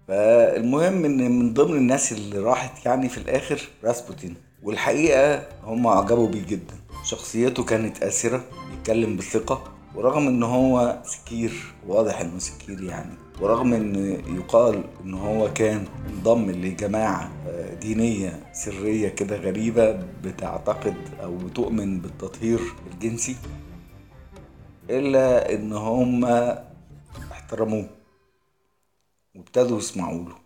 فالمهم 0.09 1.05
إن 1.05 1.31
من 1.31 1.55
ضمن 1.55 1.77
الناس 1.77 2.13
اللي 2.13 2.39
راحت 2.39 2.87
يعني 2.87 3.09
في 3.09 3.19
الآخر 3.19 3.61
راسبوتين 3.85 4.35
والحقيقة 4.63 5.49
هم 5.65 5.87
عجبوا 5.87 6.29
بيه 6.29 6.47
جدا. 6.47 6.75
شخصيته 7.05 7.65
كانت 7.65 8.03
آسرة 8.03 8.45
بيتكلم 8.71 9.17
بثقة 9.17 9.73
ورغم 9.95 10.29
إن 10.29 10.43
هو 10.43 11.03
سكير 11.05 11.75
واضح 11.87 12.21
إنه 12.21 12.39
سكير 12.39 12.83
يعني 12.83 13.15
ورغم 13.41 13.73
إن 13.75 13.95
يقال 14.37 14.85
إن 15.05 15.15
هو 15.15 15.53
كان 15.53 15.87
انضم 16.11 16.51
لجماعة 16.51 17.31
دينية 17.81 18.53
سرية 18.53 19.09
كده 19.09 19.37
غريبة 19.37 19.93
بتعتقد 20.25 20.97
أو 21.23 21.37
بتؤمن 21.37 22.01
بالتطهير 22.01 22.61
الجنسي 22.93 23.37
إلا 24.91 25.55
إن 25.55 25.73
هم 25.73 26.25
احترموه 27.33 27.89
وابتدوا 29.35 29.79
يسمعوا 29.79 30.25
له. 30.25 30.37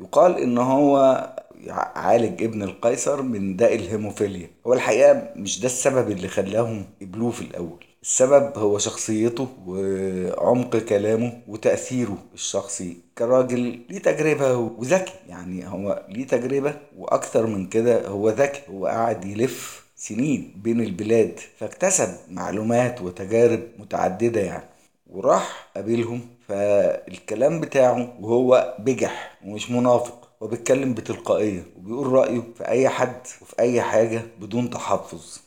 يقال 0.00 0.38
إن 0.38 0.58
هو 0.58 1.26
عالج 1.68 2.42
ابن 2.42 2.62
القيصر 2.62 3.22
من 3.22 3.56
داء 3.56 3.74
الهيموفيليا. 3.74 4.50
هو 4.66 4.72
الحقيقة 4.74 5.32
مش 5.36 5.60
ده 5.60 5.66
السبب 5.66 6.10
اللي 6.10 6.28
خلاهم 6.28 6.84
قبلوه 7.02 7.30
في 7.30 7.42
الأول. 7.42 7.84
السبب 8.02 8.58
هو 8.58 8.78
شخصيته 8.78 9.48
وعمق 9.66 10.76
كلامه 10.76 11.32
وتأثيره 11.48 12.18
الشخصي 12.34 12.96
كراجل 13.18 13.80
ليه 13.90 13.98
تجربة 13.98 14.56
وذكي. 14.56 15.12
يعني 15.28 15.68
هو 15.68 16.06
ليه 16.08 16.26
تجربة 16.26 16.74
وأكثر 16.98 17.46
من 17.46 17.66
كده 17.66 18.08
هو 18.08 18.30
ذكي. 18.30 18.60
هو 18.70 18.86
قاعد 18.86 19.24
يلف 19.24 19.86
سنين 19.96 20.52
بين 20.56 20.80
البلاد 20.80 21.40
فاكتسب 21.58 22.08
معلومات 22.30 23.02
وتجارب 23.02 23.60
متعددة 23.78 24.40
يعني 24.40 24.68
وراح 25.10 25.68
قابلهم 25.74 26.20
فالكلام 26.48 27.60
بتاعه 27.60 28.14
وهو 28.20 28.76
بجح 28.78 29.38
ومش 29.46 29.70
منافق. 29.70 30.25
هو 30.42 30.46
بيتكلم 30.46 30.94
بتلقائية 30.94 31.62
وبيقول 31.76 32.06
رأيه 32.06 32.42
في 32.58 32.68
أي 32.68 32.88
حد 32.88 33.20
وفي 33.42 33.54
أي 33.60 33.82
حاجة 33.82 34.22
بدون 34.40 34.70
تحفظ. 34.70 35.38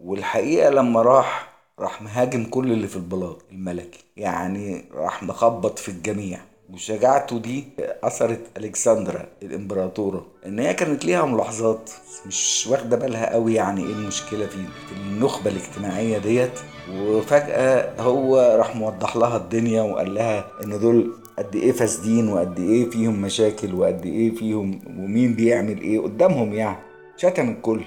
والحقيقة 0.00 0.70
لما 0.70 1.02
راح 1.02 1.52
راح 1.78 2.02
مهاجم 2.02 2.44
كل 2.44 2.72
اللي 2.72 2.88
في 2.88 2.96
البلاط 2.96 3.42
الملكي. 3.52 4.04
يعني 4.16 4.84
راح 4.94 5.22
مخبط 5.22 5.78
في 5.78 5.88
الجميع. 5.88 6.40
وشجاعته 6.72 7.38
دي 7.38 7.64
أثرت 8.04 8.40
ألكسندرا 8.56 9.26
الإمبراطورة 9.42 10.26
إن 10.46 10.58
هي 10.58 10.74
كانت 10.74 11.04
ليها 11.04 11.24
ملاحظات 11.24 11.90
مش 12.26 12.66
واخدة 12.70 12.96
بالها 12.96 13.32
قوي 13.32 13.54
يعني 13.54 13.80
إيه 13.80 13.92
المشكلة 13.92 14.46
في 14.46 14.92
النخبة 14.96 15.50
الاجتماعية 15.50 16.18
ديت 16.18 16.52
وفجأة 16.94 18.00
هو 18.02 18.56
راح 18.58 18.76
موضح 18.76 19.16
لها 19.16 19.36
الدنيا 19.36 19.82
وقال 19.82 20.14
لها 20.14 20.44
إن 20.64 20.80
دول 20.80 21.12
قد 21.38 21.56
إيه 21.56 21.72
فاسدين 21.72 22.28
وقد 22.32 22.58
إيه 22.58 22.90
فيهم 22.90 23.22
مشاكل 23.22 23.74
وقد 23.74 24.06
إيه 24.06 24.34
فيهم 24.34 24.80
ومين 24.86 25.34
بيعمل 25.34 25.80
إيه 25.80 26.00
قدامهم 26.00 26.52
يعني. 26.52 26.76
شتم 27.16 27.48
الكل. 27.48 27.84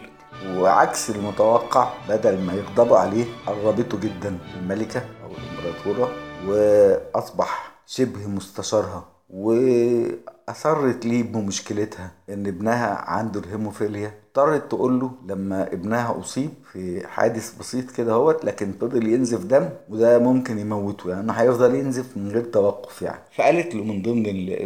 وعكس 0.58 1.10
المتوقع 1.10 1.94
بدل 2.10 2.42
ما 2.42 2.54
يغضبوا 2.54 2.98
عليه 2.98 3.26
قربته 3.48 4.00
جدا 4.00 4.38
الملكة 4.58 5.00
أو 5.24 5.30
الإمبراطورة 5.32 6.12
وأصبح 6.48 7.72
شبه 7.86 8.28
مستشارها. 8.28 9.06
وأصرت 9.30 11.06
ليه 11.06 11.24
بمشكلتها؟ 11.24 12.12
إن 12.30 12.48
ابنها 12.48 12.96
عنده 13.10 13.40
الهيموفيليا. 13.40 14.14
اضطرت 14.38 14.72
تقول 14.72 15.00
له 15.00 15.12
لما 15.28 15.74
ابنها 15.74 16.20
اصيب 16.20 16.50
في 16.72 17.08
حادث 17.08 17.54
بسيط 17.60 17.92
كده 17.92 18.14
اهوت 18.14 18.46
لكن 18.46 18.72
فضل 18.82 19.08
ينزف 19.08 19.46
دم 19.46 19.70
وده 19.90 20.20
ممكن 20.20 20.60
يموته. 20.60 21.10
يعني 21.10 21.32
هيفضل 21.36 21.76
ينزف 21.76 22.18
من 22.18 22.28
غير 22.32 22.44
توقف 22.44 23.02
يعني. 23.02 23.22
فقالت 23.36 23.76
له 23.76 23.84
من 23.84 24.02
ضمن 24.02 24.24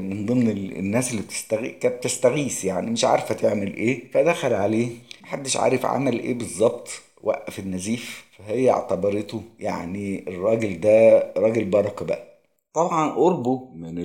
من 0.09 0.25
ضمن 0.25 0.49
الناس 0.49 1.11
اللي 1.11 1.21
بتستغيث 1.21 1.79
كانت 1.79 1.95
بتستغيث 1.95 2.65
يعني 2.65 2.91
مش 2.91 3.05
عارفة 3.05 3.35
تعمل 3.35 3.73
إيه. 3.75 4.11
فدخل 4.11 4.53
عليه 4.53 4.89
محدش 5.21 5.57
عارف 5.57 5.85
عمل 5.85 6.19
إيه 6.19 6.33
بالظبط 6.37 6.89
وقف 7.23 7.59
النزيف. 7.59 8.25
فهي 8.37 8.69
اعتبرته 8.71 9.41
يعني 9.59 10.29
الراجل 10.29 10.79
ده 10.79 11.19
راجل 11.37 11.65
بركة 11.65 12.05
بقى. 12.05 12.29
طبعا 12.73 13.09
قربه 13.11 13.69
من 13.75 13.95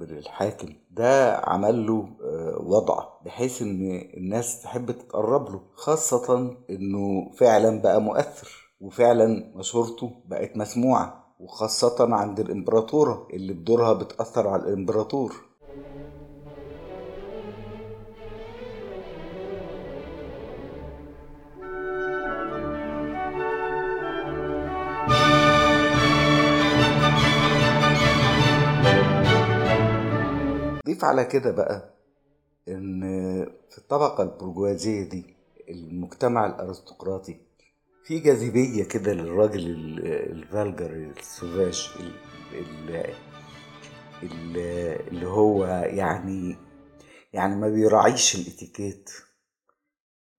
من 0.00 0.18
الحاكم. 0.18 0.68
ده 0.96 1.36
عمل 1.36 1.86
له 1.86 2.08
وضع 2.60 3.04
بحيث 3.24 3.62
إن 3.62 4.00
الناس 4.16 4.62
تحب 4.62 4.90
تتقرب 4.90 5.50
له 5.50 5.60
خاصة 5.74 6.56
إنه 6.70 7.30
فعلا 7.32 7.82
بقى 7.82 8.00
مؤثر 8.00 8.48
وفعلا 8.80 9.52
مشورته 9.56 10.10
بقت 10.26 10.56
مسموعة 10.56 11.34
وخاصة 11.40 12.14
عند 12.14 12.40
الإمبراطورة 12.40 13.28
اللي 13.32 13.52
بدورها 13.52 13.92
بتأثر 13.92 14.48
على 14.48 14.62
الإمبراطور. 14.62 15.34
على 31.04 31.24
كده 31.24 31.50
بقى 31.50 31.94
إن 32.68 33.00
في 33.70 33.78
الطبقة 33.78 34.22
البرجوازية 34.22 35.08
دي 35.08 35.36
المجتمع 35.68 36.46
الأرستقراطي 36.46 37.36
في 38.04 38.18
جاذبية 38.18 38.84
كده 38.84 39.12
للراجل 39.12 39.60
الفالجر 40.02 40.90
السوفاج 41.18 41.88
اللي 44.22 45.26
هو 45.26 45.66
يعني 45.66 46.56
يعني 47.32 47.56
ما 47.56 47.68
بيراعيش 47.68 48.34
الإتيكيت 48.34 49.10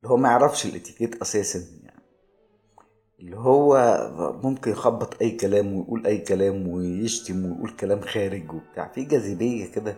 اللي 0.04 0.14
هو 0.14 0.18
ما 0.18 0.30
يعرفش 0.30 0.66
الإتيكيت 0.66 1.22
أساسا 1.22 1.60
يعني. 1.84 2.02
اللي 3.20 3.38
هو 3.38 3.78
ممكن 4.44 4.72
يخبط 4.72 5.22
أي 5.22 5.32
كلام 5.32 5.74
ويقول 5.74 6.06
أي 6.08 6.18
كلام 6.18 6.68
ويشتم 6.68 7.46
ويقول 7.46 7.70
كلام 7.70 8.02
خارج 8.02 8.52
وبتاع. 8.54 8.88
في 8.88 9.04
جاذبية 9.04 9.72
كده 9.72 9.96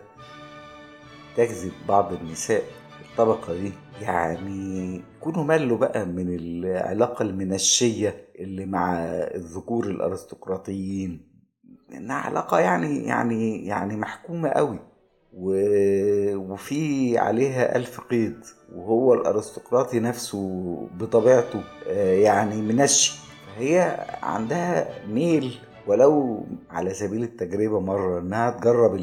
تجذب 1.38 1.72
بعض 1.88 2.12
النساء 2.12 2.62
الطبقة 3.10 3.52
دي. 3.54 3.72
يعني 4.00 5.02
يكونوا 5.20 5.44
مالوا 5.44 5.78
بقى 5.78 6.06
من 6.06 6.34
العلاقة 6.34 7.22
المنشية 7.22 8.28
اللي 8.38 8.66
مع 8.66 8.94
الذكور 9.34 9.86
الأرستقراطيين. 9.86 11.20
إنها 11.94 12.16
علاقة 12.16 12.58
يعني 12.60 13.04
يعني 13.04 13.66
يعني 13.66 13.96
محكومة 13.96 14.48
قوي. 14.48 14.78
و... 15.34 15.52
وفي 16.36 17.18
عليها 17.18 17.76
ألف 17.76 18.00
قيد 18.00 18.44
وهو 18.74 19.14
الأرستقراطي 19.14 20.00
نفسه 20.00 20.74
بطبيعته 21.00 21.60
آه، 21.88 22.14
يعني 22.14 22.62
منشي. 22.62 23.12
فهي 23.56 24.06
عندها 24.22 25.06
ميل 25.06 25.58
ولو 25.88 26.44
على 26.70 26.94
سبيل 26.94 27.22
التجربة 27.22 27.80
مرة 27.80 28.20
إنها 28.20 28.50
تجرب 28.50 28.94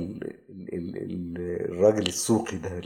الراجل 0.74 2.08
السوقي 2.08 2.58
ده 2.58 2.82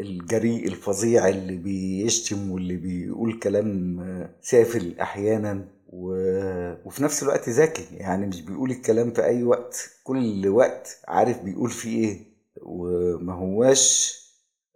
الجريء 0.00 0.66
الفظيع 0.68 1.28
اللي 1.28 1.56
بيشتم 1.56 2.50
واللي 2.50 2.76
بيقول 2.76 3.38
كلام 3.38 4.00
سافل 4.42 4.98
أحيانا 5.00 5.64
وفي 5.92 7.02
نفس 7.04 7.22
الوقت 7.22 7.48
ذكي. 7.48 7.84
يعني 7.96 8.26
مش 8.26 8.42
بيقول 8.42 8.70
الكلام 8.70 9.10
في 9.10 9.24
أي 9.24 9.42
وقت 9.44 9.90
كل 10.04 10.48
وقت 10.48 10.98
عارف 11.08 11.42
بيقول 11.42 11.70
فيه 11.70 12.08
إيه. 12.08 12.18
وما 12.62 13.32
هواش 13.34 14.14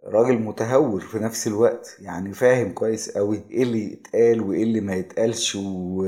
راجل 0.07 0.39
متهور 0.39 1.01
في 1.01 1.19
نفس 1.19 1.47
الوقت 1.47 1.97
يعني 2.01 2.33
فاهم 2.33 2.73
كويس 2.73 3.11
قوي 3.11 3.43
إيه 3.51 3.63
اللي 3.63 3.93
يتقال 3.93 4.41
وإيه 4.43 4.63
اللي 4.63 4.81
ما 4.81 4.95
يتقالش 4.95 5.55
و... 5.57 6.07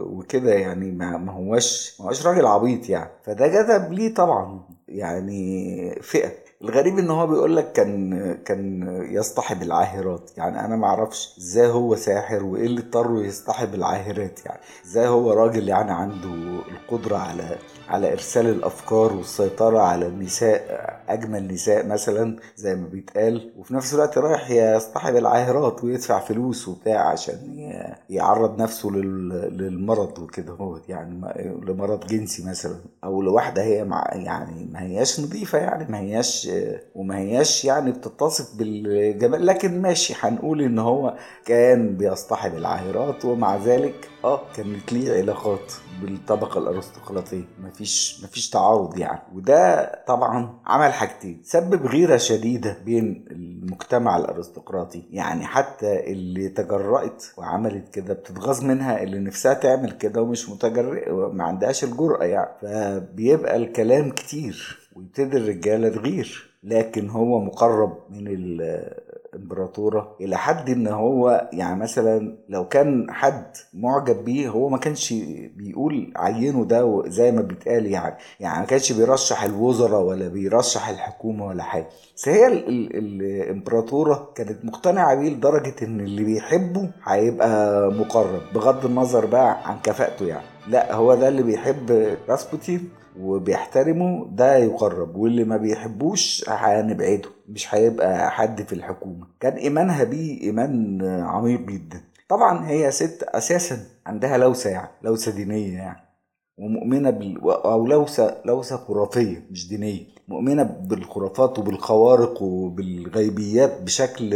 وكده 0.00 0.52
يعني 0.54 0.90
ما 0.90 1.32
هواش 1.32 1.96
ما 2.00 2.06
هواش 2.06 2.26
راجل 2.26 2.46
عبيط 2.46 2.88
يعني. 2.88 3.10
فده 3.22 3.46
جذب 3.46 3.92
ليه 3.92 4.14
طبعا 4.14 4.60
يعني 4.88 5.98
فئة. 6.02 6.32
الغريب 6.62 6.98
إن 6.98 7.10
هو 7.10 7.26
بيقول 7.26 7.56
لك 7.56 7.72
كان 7.72 8.34
كان 8.44 8.88
يصطحب 9.10 9.62
العاهرات. 9.62 10.30
يعني 10.36 10.64
أنا 10.64 10.76
ما 10.76 10.86
أعرفش 10.86 11.38
إزاي 11.38 11.66
هو 11.66 11.96
ساحر 11.96 12.44
وإيه 12.44 12.66
اللي 12.66 12.80
اضطره 12.80 13.20
يصطحب 13.20 13.74
العاهرات 13.74 14.46
يعني. 14.46 14.60
إزاي 14.84 15.06
هو 15.08 15.32
راجل 15.32 15.68
يعني 15.68 15.90
عنده 15.92 16.60
القدرة 16.70 17.16
على 17.16 17.58
على 17.88 18.12
إرسال 18.12 18.46
الأفكار 18.46 19.12
والسيطرة 19.16 19.78
على 19.78 20.06
النساء 20.06 20.64
أجمل 21.08 21.48
نساء 21.48 21.86
مثلا 21.86 22.36
زي 22.56 22.74
ما 22.76 22.86
بيتقال. 22.88 23.52
وفي 23.58 23.74
نفس 23.74 23.94
الوقت 23.94 24.18
رايح 24.18 24.50
يصطحب 24.50 25.16
العاهرات 25.16 25.84
ويدفع 25.84 26.20
فلوس 26.20 26.68
وبتاع 26.68 27.08
عشان 27.08 27.36
يعرض 28.10 28.62
نفسه 28.62 28.88
للمرض 28.90 30.18
وكده 30.18 30.52
هو 30.52 30.78
يعني 30.88 31.20
لمرض 31.66 32.06
جنسي 32.06 32.44
مثلا. 32.50 32.76
أو 33.04 33.22
لواحدة 33.22 33.62
هي 33.62 33.84
مع 33.84 34.10
يعني 34.12 34.68
ما 34.72 34.82
هياش 34.82 35.20
نظيفة 35.20 35.58
يعني 35.58 35.92
ما 35.92 35.98
هياش 36.00 36.48
وما 36.94 37.18
هياش 37.18 37.64
يعني 37.64 37.90
بتتصف 37.92 38.56
بالجمال. 38.56 39.46
لكن 39.46 39.82
ماشي 39.82 40.14
هنقول 40.20 40.62
إن 40.62 40.78
هو 40.78 41.14
كان 41.44 41.96
بيصطحب 41.96 42.54
العاهرات 42.54 43.24
ومع 43.24 43.56
ذلك 43.56 44.08
آه 44.24 44.40
كانت 44.56 44.92
ليه 44.92 45.18
علاقات. 45.22 45.72
بالطبقة 46.02 46.58
الأرستقراطية. 46.58 47.44
مفيش 47.62 48.20
مفيش 48.24 48.50
تعارض 48.50 48.98
يعني. 48.98 49.20
وده 49.34 49.92
طبعا 50.06 50.58
عمل 50.66 50.92
حاجتين. 50.92 51.40
سبب 51.44 51.86
غيرة 51.86 52.16
شديدة 52.16 52.76
بين 52.84 53.24
المجتمع 53.30 54.16
الأرستقراطي 54.16 55.02
يعني 55.10 55.46
حتى 55.46 56.12
اللي 56.12 56.48
تجرأت 56.48 57.24
وعملت 57.36 57.88
كده 57.94 58.14
بتتغاظ 58.14 58.64
منها 58.64 59.02
اللي 59.02 59.18
نفسها 59.18 59.54
تعمل 59.54 59.90
كده 59.92 60.22
ومش 60.22 60.48
متجرئه 60.48 61.12
ما 61.32 61.44
عندهاش 61.44 61.84
الجرأة 61.84 62.24
يعني. 62.24 62.50
فبيبقى 62.62 63.56
الكلام 63.56 64.10
كتير 64.10 64.78
ويبتدي 64.96 65.36
الرجالة 65.36 65.88
تغير. 65.88 66.54
لكن 66.66 67.10
هو 67.10 67.40
مقرب 67.40 67.98
من 68.10 68.24
الإمبراطورة 69.34 70.16
إلى 70.20 70.36
حد 70.36 70.70
إن 70.70 70.86
هو 70.88 71.48
يعني 71.52 71.80
مثلا 71.80 72.38
لو 72.48 72.68
كان 72.68 73.06
حد 73.10 73.46
معجب 73.74 74.24
بيه 74.24 74.48
هو 74.48 74.68
ما 74.68 74.78
كانش 74.78 75.14
بيقول 75.56 76.12
عينه 76.16 76.64
ده 76.64 77.02
زي 77.06 77.32
ما 77.32 77.42
بيتقال 77.42 77.86
يعني 77.86 78.16
يعني 78.40 78.60
ما 78.60 78.66
كانش 78.66 78.92
بيرشح 78.92 79.42
الوزراء 79.44 80.00
ولا 80.02 80.28
بيرشح 80.28 80.88
الحكومة 80.88 81.46
ولا 81.46 81.62
حاجة. 81.62 81.86
بس 82.16 82.28
هي 82.28 82.46
الإمبراطورة 82.46 84.32
كانت 84.34 84.64
مقتنعة 84.64 85.14
بيه 85.14 85.30
لدرجة 85.30 85.74
إن 85.82 86.00
اللي 86.00 86.24
بيحبه 86.24 86.90
هيبقى 87.04 87.88
مقرب 87.92 88.40
بغض 88.54 88.84
النظر 88.84 89.26
بقى 89.26 89.70
عن 89.70 89.76
كفاءته 89.82 90.26
يعني. 90.26 90.44
لا 90.68 90.94
هو 90.94 91.14
ده 91.14 91.28
اللي 91.28 91.42
بيحب 91.42 92.16
راسبوتين 92.28 92.88
وبيحترمه 93.20 94.26
ده 94.32 94.56
يقرب. 94.56 95.16
واللي 95.16 95.44
ما 95.44 95.56
بيحبوش 95.56 96.44
هنبعده. 96.48 97.28
مش 97.48 97.74
هيبقى 97.74 98.30
حد 98.30 98.62
في 98.62 98.72
الحكومة. 98.72 99.26
كان 99.40 99.52
إيمانها 99.52 100.04
بيه 100.04 100.40
إيمان 100.40 101.02
عميق 101.04 101.60
جدا. 101.60 102.00
طبعا 102.28 102.68
هي 102.68 102.90
ست 102.90 103.22
أساسا 103.22 103.78
عندها 104.06 104.38
لوسة 104.38 104.70
يعني 104.70 104.88
لوسة 105.02 105.32
دينية 105.32 105.76
يعني. 105.78 106.00
ومؤمنة 106.58 107.10
بال... 107.10 107.40
أو 107.50 107.86
لوسة 107.86 108.36
لوسة 108.44 108.76
خرافية 108.76 109.46
مش 109.50 109.68
دينية. 109.68 110.14
مؤمنة 110.28 110.62
بالخرافات 110.62 111.58
وبالخوارق 111.58 112.42
وبالغيبيات 112.42 113.82
بشكل 113.82 114.30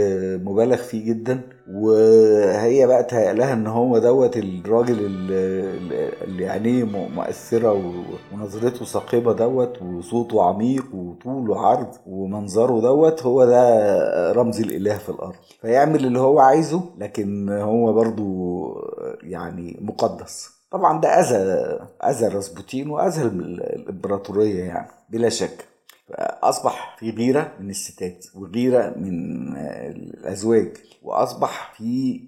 مبالغ 0.44 0.76
فيه 0.76 1.04
جدا. 1.06 1.40
وهي 1.74 2.86
بقى 2.86 3.04
تهيأ 3.04 3.52
إن 3.52 3.66
هو 3.66 3.98
دوت 3.98 4.36
الراجل 4.36 4.96
اللي 6.22 6.48
عينيه 6.48 6.84
مؤثرة 6.84 7.92
ونظرته 8.32 8.84
ثاقبة 8.84 9.32
دوت 9.32 9.82
وصوته 9.82 10.42
عميق 10.42 10.94
وطوله 10.94 11.60
عرض 11.60 11.88
ومنظره 12.06 12.80
دوت 12.80 13.22
هو 13.22 13.44
ده 13.44 14.32
رمز 14.32 14.60
الإله 14.60 14.98
في 14.98 15.08
الأرض. 15.08 15.34
فيعمل 15.60 16.06
اللي 16.06 16.20
هو 16.20 16.38
عايزه 16.38 16.80
لكن 16.98 17.48
هو 17.48 17.92
برضو 17.92 18.64
يعني 19.22 19.76
مقدس. 19.80 20.57
طبعا 20.70 21.00
ده 21.00 21.08
اذى 21.08 21.38
أذى 22.04 22.28
راسبوتين 22.28 22.90
وأذى 22.90 23.22
الإمبراطورية 23.22 24.64
يعني 24.64 24.88
بلا 25.10 25.28
شك. 25.28 25.64
اصبح 26.42 26.96
في 26.98 27.10
غيرة 27.10 27.52
من 27.60 27.70
الستات 27.70 28.26
وغيرة 28.34 28.94
من 28.96 29.56
الأزواج 29.56 30.76
وأصبح 31.02 31.72
في 31.76 32.20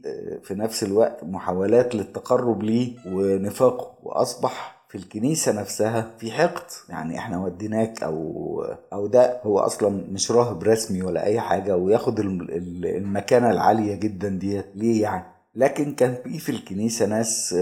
في 0.42 0.55
نفس 0.55 0.83
الوقت 0.83 1.24
محاولات 1.24 1.94
للتقرب 1.94 2.62
ليه 2.62 2.92
ونفاقه 3.07 3.94
وأصبح 4.03 4.81
في 4.88 4.98
الكنيسة 4.98 5.53
نفسها 5.61 6.11
في 6.18 6.31
حقد. 6.33 6.62
يعني 6.88 7.18
إحنا 7.18 7.38
وديناك 7.44 8.03
أو 8.03 8.64
أو 8.92 9.07
ده 9.07 9.40
هو 9.42 9.59
أصلا 9.59 10.05
مش 10.12 10.31
راهب 10.31 10.62
رسمي 10.64 11.03
ولا 11.03 11.24
أي 11.24 11.40
حاجة 11.40 11.76
وياخد 11.76 12.20
المكانة 12.20 13.50
العالية 13.50 13.94
جدا 13.94 14.29
ديت. 14.29 14.66
ليه 14.74 15.03
يعني؟ 15.03 15.24
لكن 15.54 15.94
كان 15.94 16.14
في 16.24 16.38
في 16.38 16.48
الكنيسة 16.52 17.06
ناس 17.06 17.52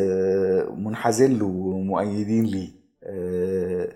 منحازين 0.77 1.39
له 1.39 1.45
ومؤيدين 1.47 2.45
ليه. 2.45 2.79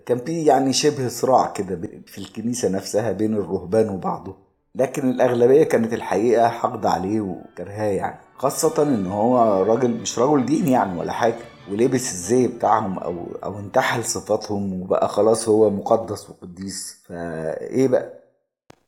كان 0.06 0.18
في 0.18 0.44
يعني 0.44 0.72
شبه 0.72 1.08
صراع 1.08 1.52
كده 1.52 1.80
في 2.06 2.18
الكنيسة 2.18 2.68
نفسها 2.68 3.12
بين 3.12 3.34
الرهبان 3.34 3.88
وبعضه. 3.88 4.36
لكن 4.74 5.10
الأغلبية 5.10 5.62
كانت 5.64 5.92
الحقيقة 5.92 6.48
حقد 6.48 6.86
عليه 6.86 7.20
وكرهاه 7.20 7.90
يعني. 7.90 8.18
خاصة 8.36 8.82
إن 8.82 9.06
هو 9.06 9.62
راجل 9.62 9.90
مش 9.90 10.18
راجل 10.18 10.46
دين 10.46 10.68
يعني 10.68 10.98
ولا 10.98 11.12
حاجة. 11.12 11.34
ولبس 11.70 12.12
الزي 12.12 12.48
بتاعهم 12.48 12.98
أو 12.98 13.26
أو 13.44 13.58
انتحل 13.58 14.04
صفاتهم 14.04 14.82
وبقى 14.82 15.08
خلاص 15.08 15.48
هو 15.48 15.70
مقدس 15.70 16.30
وقديس. 16.30 17.02
فإيه 17.08 17.88
بقى؟ 17.88 18.12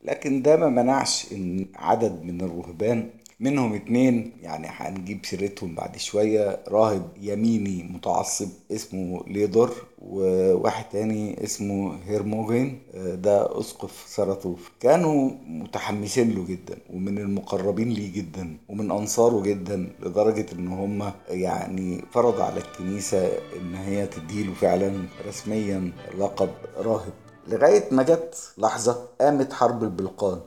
لكن 0.05 0.43
ده 0.43 0.57
ما 0.57 0.69
منعش 0.69 1.33
إن 1.33 1.67
عدد 1.77 2.23
من 2.23 2.41
الرهبان 2.41 3.11
منهم 3.41 3.75
اتنين 3.75 4.33
يعني 4.43 4.67
هنجيب 4.71 5.27
سيرتهم 5.27 5.75
بعد 5.75 5.97
شوية. 5.97 6.61
راهب 6.69 7.09
يميني 7.21 7.83
متعصب 7.83 8.49
اسمه 8.73 9.25
ليدر 9.27 9.71
وواحد 10.03 10.85
تاني 10.93 11.45
اسمه 11.45 11.99
هيرموغين 12.07 12.79
ده 12.95 13.61
أسقف 13.61 14.05
سرطوف 14.09 14.71
كانوا 14.81 15.31
متحمسين 15.47 16.35
له 16.35 16.45
جدا 16.47 16.79
ومن 16.93 17.19
المقربين 17.19 17.89
ليه 17.89 18.13
جدا 18.13 18.57
ومن 18.69 18.91
أنصاره 18.91 19.43
جدا 19.43 19.93
لدرجة 20.03 20.47
إن 20.53 20.69
هم 20.69 21.13
يعني 21.29 22.05
فرض 22.13 22.41
على 22.41 22.61
الكنيسة 22.61 23.27
إن 23.57 23.75
هي 23.75 24.07
تديله 24.07 24.55
فعلا 24.55 24.93
رسميا 25.29 25.93
لقب 26.19 26.51
راهب. 26.77 27.13
لغاية 27.49 27.85
ما 27.91 28.03
جت 28.03 28.53
لحظة 28.59 29.09
قامت 29.21 29.53
حرب 29.53 29.83
البلقان. 29.83 30.41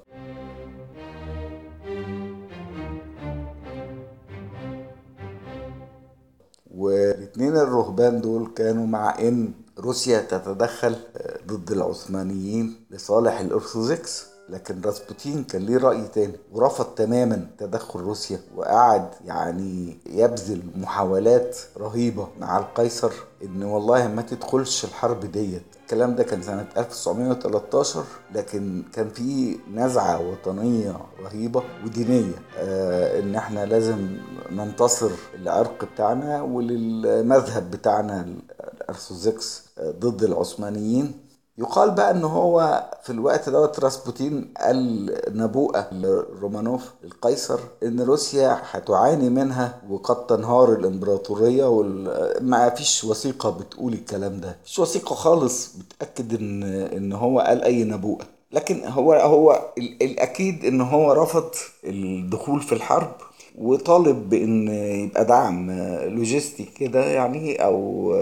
والاثنين 6.78 7.58
الرهبان 7.58 8.22
دول 8.22 8.52
كانوا 8.56 8.88
مع 8.88 9.20
إن 9.20 9.52
روسيا 9.80 10.20
تتدخل 10.22 10.96
ضد 11.48 11.72
العثمانيين 11.72 12.86
لصالح 12.92 13.40
الأرثوذكس. 13.40 14.26
لكن 14.50 14.82
راسبوتين 14.82 15.44
كان 15.44 15.62
ليه 15.62 15.78
رأي 15.78 16.08
تاني 16.08 16.34
ورفض 16.54 16.86
تماما 16.86 17.48
تدخل 17.58 18.00
روسيا 18.00 18.40
وقعد 18.56 19.10
يعني 19.26 19.98
يبذل 20.10 20.62
محاولات 20.76 21.58
رهيبة 21.78 22.28
مع 22.40 22.58
القيصر 22.60 23.12
إن 23.44 23.64
والله 23.64 24.08
ما 24.08 24.22
تدخلش 24.22 24.86
الحرب 24.86 25.32
ديت. 25.32 25.62
الكلام 25.84 26.16
ده 26.16 26.24
كان 26.24 26.42
سنة 26.42 26.66
1913 26.78 28.04
لكن 28.36 28.84
كان 28.94 29.10
في 29.10 29.58
نزعة 29.74 30.30
وطنية 30.30 30.98
رهيبة 31.24 31.64
ودينية 31.86 32.34
آه 32.58 33.20
إن 33.20 33.36
إحنا 33.36 33.66
لازم 33.66 34.18
ننتصر 34.52 35.12
العرق 35.36 35.86
بتاعنا 35.94 36.42
وللمذهب 36.42 37.72
بتاعنا 37.72 38.28
الأرثوذكس 38.82 39.64
ضد 40.00 40.24
العثمانيين. 40.24 41.27
يقال 41.60 41.91
بقى 41.91 42.12
إن 42.12 42.24
هو 42.24 42.84
في 43.04 43.10
الوقت 43.10 43.50
دوت 43.50 43.80
راسبوتين 43.80 44.54
قال 44.62 45.12
نبوءة 45.38 45.88
لرومانوف 45.93 46.82
القيصر 47.04 47.60
إن 47.84 48.00
روسيا 48.02 48.62
هتعاني 48.72 49.30
منها 49.30 49.82
وقد 49.89 50.28
تنهار 50.28 50.74
الإمبراطورية 50.74 51.65
وما 51.70 52.70
فيش 52.70 53.04
وثيقة 53.04 53.50
بتقول 53.50 53.93
الكلام 53.93 54.39
ده. 54.41 54.58
مفيش 54.63 54.80
وثيقة 54.80 55.15
خالص 55.15 55.72
بتأكد 55.78 56.34
ان 56.39 56.63
إن 56.63 57.13
هو 57.13 57.39
قال 57.39 57.63
أي 57.63 57.84
نبوءة 57.84 58.26
لكن 58.52 58.84
هو 58.88 59.13
هو 59.13 59.62
الأكيد 59.78 60.65
إن 60.65 60.82
هو 60.82 61.12
رفض 61.13 61.50
الدخول 61.84 62.62
في 62.62 62.76
الحرب 62.76 63.12
وطالب 63.58 64.30
بإن 64.30 64.67
يبقى 65.04 65.26
دعم 65.26 65.72
لوجستي 66.02 66.65
كده 66.80 67.06
يعني 67.06 67.56
أو 67.65 68.13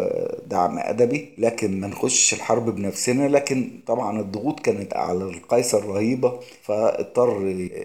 دعم 0.47 0.77
أدبي 0.79 1.29
لكن 1.37 1.79
ما 1.79 1.87
نخش 1.87 2.33
الحرب 2.33 2.75
بنفسنا. 2.75 3.27
لكن 3.27 3.69
طبعا 3.87 4.19
الضغوط 4.21 4.59
كانت 4.59 4.93
على 4.95 5.23
القيصر 5.23 5.85
رهيبة 5.85 6.33
فاضطر 6.63 7.41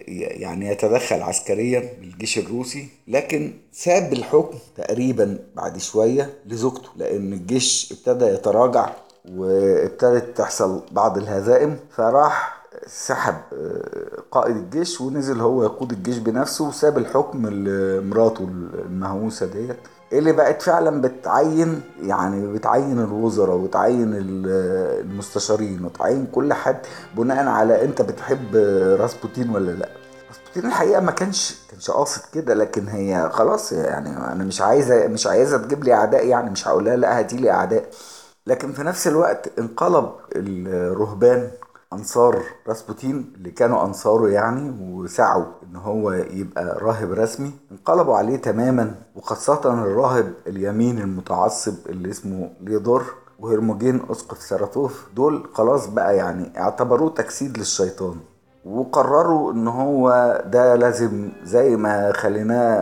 يعني 0.08 0.66
يتدخل 0.66 1.22
عسكريا 1.22 1.88
بالجيش 2.00 2.38
الروسي 2.38 2.86
لكن 3.08 3.50
ساب 3.72 4.12
الحكم 4.12 4.58
تقريبا 4.76 5.38
بعد 5.56 5.78
شوية 5.78 6.30
لزوجته 6.46 6.88
لأن 6.96 7.32
الجيش 7.32 7.92
ابتدى 7.92 8.24
يتراجع 8.24 8.90
وابتدت 9.34 10.38
تحصل 10.38 10.82
بعض 10.92 11.18
الهزائم 11.18 11.76
فراح 11.96 12.59
سحب 12.86 13.34
قائد 14.30 14.56
الجيش 14.56 15.00
ونزل 15.00 15.40
هو 15.40 15.62
يقود 15.64 15.92
الجيش 15.92 16.18
بنفسه 16.18 16.68
وساب 16.68 16.98
الحكم 16.98 17.46
لمراته 17.46 18.48
المهووسة 18.74 19.46
ديت. 19.46 19.76
اللي 20.12 20.32
بقت 20.32 20.62
فعلا 20.62 21.00
بتعين 21.00 21.80
يعني 22.02 22.46
بتعين 22.46 22.98
الوزراء 23.00 23.56
وتعين 23.56 24.10
المستشارين 24.14 25.84
وتعين 25.84 26.26
كل 26.26 26.52
حد 26.52 26.76
بناء 27.16 27.46
على 27.46 27.84
أنت 27.84 28.02
بتحب 28.02 28.56
راسبوتين 29.00 29.50
ولا 29.50 29.70
لأ. 29.70 29.88
راسبوتين 30.28 30.66
الحقيقة 30.70 31.00
ما 31.00 31.12
كانش 31.12 31.54
كانش 31.70 31.90
قاصد 31.90 32.22
كده 32.34 32.54
لكن 32.54 32.88
هي 32.88 33.30
خلاص 33.32 33.72
يعني 33.72 34.08
أنا 34.32 34.44
مش 34.44 34.60
عايزة 34.60 35.06
مش 35.08 35.26
عايزة 35.26 35.58
تجيب 35.58 35.84
لي 35.84 35.92
أعداء 35.94 36.26
يعني 36.26 36.50
مش 36.50 36.68
هقول 36.68 36.84
لها 36.84 36.96
لأ 36.96 37.18
هاتي 37.18 37.36
لي 37.36 37.50
أعداء. 37.50 37.84
لكن 38.46 38.72
في 38.72 38.82
نفس 38.82 39.06
الوقت 39.08 39.58
انقلب 39.58 40.10
الرهبان 40.36 41.50
أنصار 41.92 42.42
راسبوتين 42.68 43.32
اللي 43.36 43.50
كانوا 43.50 43.84
أنصاره 43.84 44.28
يعني 44.28 44.70
وسعوا 44.92 45.44
إن 45.62 45.76
هو 45.76 46.12
يبقى 46.12 46.64
راهب 46.78 47.12
رسمي 47.12 47.52
انقلبوا 47.72 48.16
عليه 48.16 48.36
تماما 48.36 48.94
وخاصة 49.16 49.60
الراهب 49.84 50.34
اليمين 50.46 50.98
المتعصب 50.98 51.74
اللي 51.88 52.10
اسمه 52.10 52.50
ليدور 52.60 53.04
وهرموجين 53.38 54.00
اسقف 54.10 54.42
سراتوف 54.42 55.06
دول 55.16 55.48
خلاص 55.54 55.86
بقى 55.86 56.16
يعني 56.16 56.60
اعتبروه 56.60 57.10
تجسيد 57.10 57.58
للشيطان. 57.58 58.16
وقرروا 58.64 59.52
إن 59.52 59.68
هو 59.68 60.08
ده 60.46 60.74
لازم 60.74 61.28
زي 61.44 61.76
ما 61.76 62.12
خليناه 62.12 62.80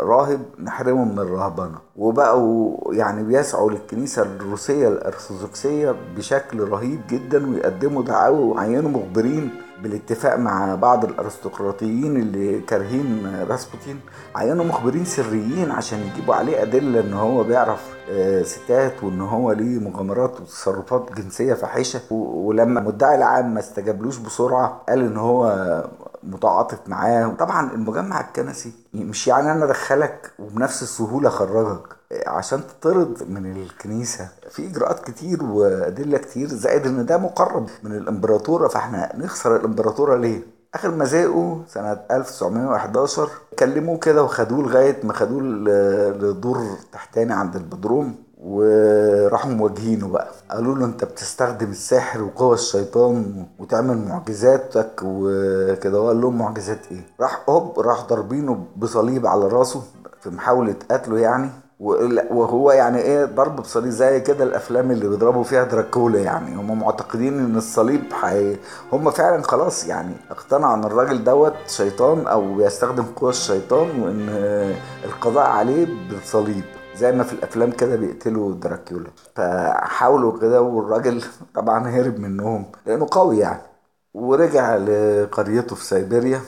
راهب 0.00 0.40
نحرمه 0.62 1.04
من 1.04 1.18
الرهبنة. 1.18 1.78
وبقوا 1.96 2.76
يعني 2.94 3.22
بيسعوا 3.22 3.70
للكنيسة 3.70 4.22
الروسية 4.22 4.88
الأرثوذكسية 4.88 5.94
بشكل 6.16 6.60
رهيب 6.60 7.00
جدا 7.10 7.50
ويقدموا 7.50 8.02
دعاوى 8.02 8.38
وعينوا 8.44 8.90
مخبرين 8.90 9.50
بالاتفاق 9.82 10.36
مع 10.36 10.74
بعض 10.74 11.04
الأرستقراطيين 11.04 12.16
اللي 12.16 12.60
كارهين 12.60 13.36
راسبوتين 13.48 14.00
عينوا 14.34 14.64
مخبرين 14.64 15.04
سريين 15.04 15.70
عشان 15.70 15.98
يجيبوا 15.98 16.34
عليه 16.34 16.62
أدلة 16.62 17.00
إن 17.00 17.12
هو 17.14 17.42
بيعرف 17.42 17.96
ستات 18.42 19.04
وإن 19.04 19.20
هو 19.20 19.52
ليه 19.52 19.78
مغامرات 19.78 20.40
وتصرفات 20.40 21.12
جنسية 21.12 21.54
فاحشة. 21.54 22.00
ولما 22.10 22.80
المدعي 22.80 23.14
العام 23.14 23.54
ما 23.54 23.60
استجابلوش 23.60 24.16
بسرعة 24.16 24.82
قال 24.88 24.98
إن 24.98 25.16
هو 25.16 25.84
متعاطف 26.22 26.78
معاه. 26.86 27.28
طبعا 27.38 27.72
المجمع 27.72 28.20
الكنسي 28.20 28.72
مش 28.94 29.28
يعني 29.28 29.52
أنا 29.52 29.64
أدخلك 29.64 30.32
وبنفس 30.38 30.82
السهولة 30.82 31.28
أخرجك. 31.28 31.95
عشان 32.26 32.60
تطرد 32.80 33.22
من 33.30 33.52
الكنيسة. 33.56 34.28
في 34.50 34.66
إجراءات 34.66 35.00
كتير 35.10 35.42
وأدلة 35.42 36.18
كتير 36.18 36.48
زائد 36.48 36.86
إن 36.86 37.06
ده 37.06 37.18
مقرب 37.18 37.66
من 37.82 37.92
الإمبراطورة 37.92 38.68
فإحنا 38.68 39.12
نخسر 39.16 39.56
الإمبراطورة 39.56 40.16
ليه؟ 40.16 40.40
آخر 40.74 40.90
ما 40.90 41.04
زهقوا 41.04 41.58
سنة 41.68 41.98
1911 42.10 43.28
كلموه 43.58 43.98
كده 43.98 44.22
وخدوه 44.22 44.62
لغاية 44.62 44.96
ما 45.04 45.12
خدوه 45.12 45.42
لدور 46.12 46.66
تحتاني 46.92 47.32
عند 47.32 47.56
البدروم 47.56 48.14
وراحوا 48.40 49.50
مواجهينه 49.50 50.08
بقى. 50.08 50.28
قالوا 50.50 50.74
له 50.74 50.84
أنت 50.84 51.04
بتستخدم 51.04 51.70
السحر 51.70 52.22
وقوى 52.22 52.54
الشيطان 52.54 53.46
وتعمل 53.58 53.98
معجزاتك 54.08 55.00
وكده. 55.04 56.00
وقال 56.00 56.20
لهم 56.20 56.38
معجزات 56.38 56.78
إيه؟ 56.90 57.06
راح 57.20 57.42
هوب 57.48 57.80
راح 57.80 58.06
ضاربينه 58.06 58.66
بصليب 58.76 59.26
على 59.26 59.48
راسه 59.48 59.82
في 60.20 60.30
محاولة 60.30 60.74
قتله 60.90 61.18
يعني. 61.18 61.50
وهو 61.80 62.70
يعني 62.72 62.98
إيه 62.98 63.24
ضرب 63.24 63.56
بصليب 63.56 63.90
زي 63.90 64.20
كده 64.20 64.44
الأفلام 64.44 64.90
اللي 64.90 65.08
بيضربوا 65.08 65.44
فيها 65.44 65.64
دراكولا 65.64 66.20
يعني. 66.20 66.54
هم 66.56 66.78
معتقدين 66.80 67.38
إن 67.38 67.56
الصليب 67.56 68.12
حي... 68.12 68.56
هم 68.92 69.10
فعلا 69.10 69.42
خلاص 69.42 69.86
يعني 69.86 70.14
اقتنعوا 70.30 70.74
إن 70.74 70.84
الراجل 70.84 71.24
دوت 71.24 71.54
شيطان 71.68 72.26
أو 72.26 72.54
بيستخدم 72.54 73.04
قوى 73.04 73.30
الشيطان 73.30 74.00
وإن 74.00 74.28
القضاء 75.04 75.46
عليه 75.46 75.86
بالصليب 76.10 76.64
زي 76.96 77.12
ما 77.12 77.24
في 77.24 77.32
الأفلام 77.32 77.70
كده 77.72 77.96
بيقتلوا 77.96 78.54
دراكولا. 78.54 79.10
فحاولوا 79.34 80.38
كده 80.40 80.62
والراجل 80.62 81.24
طبعا 81.54 81.88
هرب 81.90 82.18
منهم 82.18 82.72
لأنه 82.86 83.06
قوي 83.10 83.38
يعني. 83.38 83.62
ورجع 84.14 84.76
لقريته 84.76 85.76
في 85.76 85.84
سيبيريا. 85.84 86.40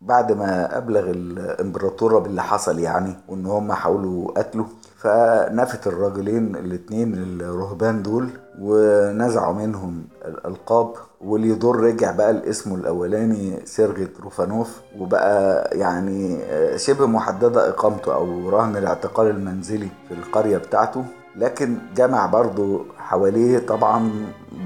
بعد 0.00 0.32
ما 0.32 0.78
أبلغ 0.78 1.10
الإمبراطورة 1.10 2.18
باللي 2.18 2.42
حصل 2.42 2.78
يعني 2.78 3.14
وإن 3.28 3.46
هم 3.46 3.72
حاولوا 3.72 4.30
قتله 4.38 4.66
فنفت 4.96 5.86
الراجلين 5.86 6.56
الاتنين 6.56 7.14
الرهبان 7.40 8.02
دول 8.02 8.28
ونزعوا 8.60 9.54
منهم 9.54 10.04
الألقاب. 10.24 10.94
وليدور 11.20 11.80
رجع 11.80 12.10
بقى 12.12 12.32
لاسمه 12.32 12.74
الأولاني 12.74 13.66
سيرجي 13.66 14.06
تروفانوف 14.06 14.80
وبقى 14.98 15.68
يعني 15.78 16.38
شبه 16.78 17.06
محددة 17.06 17.68
إقامته 17.68 18.14
أو 18.14 18.48
رهن 18.48 18.76
الاعتقال 18.76 19.26
المنزلي 19.30 19.88
في 20.08 20.14
القرية 20.14 20.58
بتاعته. 20.58 21.04
لكن 21.36 21.76
جمع 21.96 22.26
برضه 22.26 22.84
حواليه 22.98 23.58
طبعا 23.58 24.10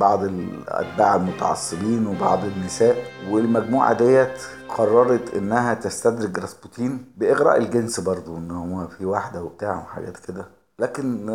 بعض 0.01 0.25
الأتباع 0.25 1.17
المتعصبين 1.17 2.07
وبعض 2.07 2.39
النساء. 2.45 2.97
والمجموعة 3.31 3.93
ديت 3.93 4.43
قررت 4.69 5.35
إنها 5.35 5.75
تستدرج 5.75 6.39
راسبوتين 6.39 7.13
بإغراء 7.17 7.57
الجنس 7.59 8.01
برضو 8.01 8.37
إن 8.37 8.51
هو 8.51 8.89
في 8.89 9.05
واحدة 9.07 9.43
وبتاع 9.43 9.77
وحاجات 9.79 10.17
كده. 10.17 10.47
لكن 10.79 11.27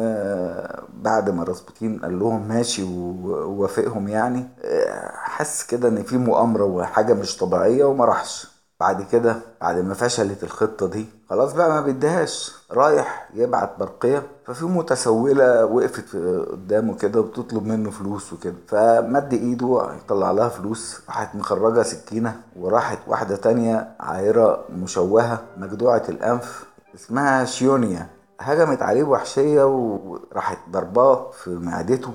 بعد 0.94 1.30
ما 1.30 1.44
راسبوتين 1.44 2.00
قال 2.00 2.20
لهم 2.20 2.48
ماشي 2.48 2.84
ووافقهم 2.84 4.08
يعني 4.08 4.48
حس 5.14 5.64
كده 5.66 5.88
إن 5.90 6.04
في 6.04 6.18
مؤامرة 6.18 6.64
وحاجة 6.64 7.14
مش 7.14 7.38
طبيعية 7.38 7.84
وما 7.86 8.06
راحش. 8.06 8.53
بعد 8.80 9.02
كده 9.12 9.36
بعد 9.62 9.78
ما 9.78 9.94
فشلت 9.94 10.44
الخطة 10.44 10.88
دي 10.88 11.06
خلاص 11.30 11.54
بقى 11.54 11.70
ما 11.70 11.82
بيديهاش. 11.82 12.56
رايح 12.72 13.30
يبعت 13.34 13.80
برقية 13.80 14.24
ففي 14.46 14.66
متسولة 14.66 15.66
وقفت 15.66 16.16
قدامه 16.52 16.96
كده 16.98 17.20
وبتطلب 17.20 17.66
منه 17.66 17.92
فلوس 17.92 18.34
وكده. 18.34 18.54
فمد 18.68 19.34
ايده 19.34 19.90
يطلع 20.06 20.32
لها 20.32 20.50
فلوس 20.50 21.02
راحت 21.08 21.36
مخرجة 21.36 21.82
سكينة 21.84 22.42
وراحت 22.56 23.00
واحدة 23.08 23.36
تانية 23.36 23.96
عاهرة 24.00 24.64
مشوهة 24.70 25.40
مجدوعة 25.58 26.04
الأنف 26.10 26.64
اسمها 26.96 27.46
شيونيا. 27.46 28.08
هجمت 28.40 28.82
عليه 28.82 29.04
بوحشية 29.04 29.64
وراحت 29.64 30.58
ضرباه 30.72 31.32
في 31.32 31.50
معدته 31.50 32.12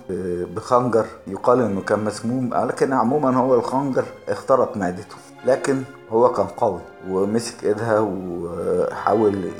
بخنجر 0.56 1.06
يقال 1.26 1.60
إنه 1.62 1.80
كان 1.80 2.04
مسموم 2.04 2.54
لكن 2.54 2.92
عموما 2.92 3.36
هو 3.36 3.54
الخنجر 3.54 4.04
اخترق 4.28 4.76
معدته. 4.76 5.16
لكن 5.44 5.82
هو 6.10 6.32
كان 6.32 6.46
قوي 6.46 6.80
ومسك 7.08 7.64
ايدها 7.64 8.00
وحاول 8.00 9.50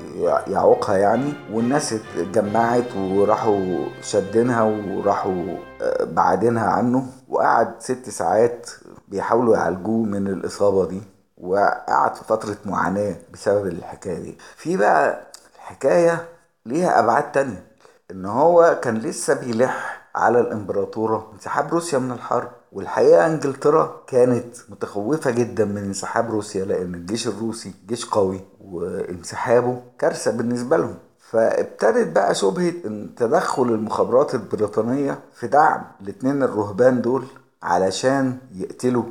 يعوقها 0.47 0.97
يعني 0.97 1.33
والناس 1.53 1.93
اتجمعت 2.17 2.97
وراحوا 2.97 3.85
شدينها 4.03 4.63
وراحوا 4.63 5.57
بعدينها 6.03 6.67
عنه. 6.71 7.07
وقعد 7.29 7.75
ست 7.79 8.09
ساعات 8.11 8.71
بيحاولوا 9.09 9.57
يعالجوه 9.57 10.05
من 10.05 10.27
الإصابة 10.27 10.87
دي 10.87 11.03
وقعد 11.39 12.15
في 12.15 12.25
فترة 12.25 12.57
معاناة 12.67 13.17
بسبب 13.33 13.67
الحكاية 13.67 14.19
دي. 14.19 14.39
في 14.57 14.77
بقى 14.77 15.21
الحكاية 15.57 16.25
ليها 16.67 16.99
أبعاد 17.01 17.33
تانية 17.33 17.65
إن 18.11 18.27
هو 18.27 18.79
كان 18.83 18.99
لسه 18.99 19.35
بيلح 19.35 20.03
على 20.15 20.41
الإمبراطورة 20.41 21.31
انسحاب 21.35 21.71
روسيا 21.71 21.99
من 21.99 22.13
الحرب. 22.13 22.49
والحقيقة 22.73 23.27
إنجلترا 23.27 24.03
كانت 24.07 24.57
متخوفة 24.69 25.31
جدا 25.31 25.65
من 25.65 25.77
انسحاب 25.79 26.31
روسيا 26.31 26.65
لأن 26.65 26.95
الجيش 26.95 27.29
الروسي 27.29 27.73
جيش 27.89 28.05
قوي 28.07 28.41
وانسحابه 28.61 29.83
كارثة 29.99 30.31
بالنسبة 30.31 30.77
لهم. 30.77 30.95
فابتدت 31.31 32.09
بقى 32.15 32.35
شبهة 32.35 32.73
تدخل 33.17 33.63
المخابرات 33.63 34.35
البريطانية 34.35 35.19
في 35.35 35.47
دعم 35.47 35.85
الاتنين 36.01 36.43
الرهبان 36.43 37.03
دول 37.03 37.25
علشان 37.63 38.39
يقتلوا 38.55 39.05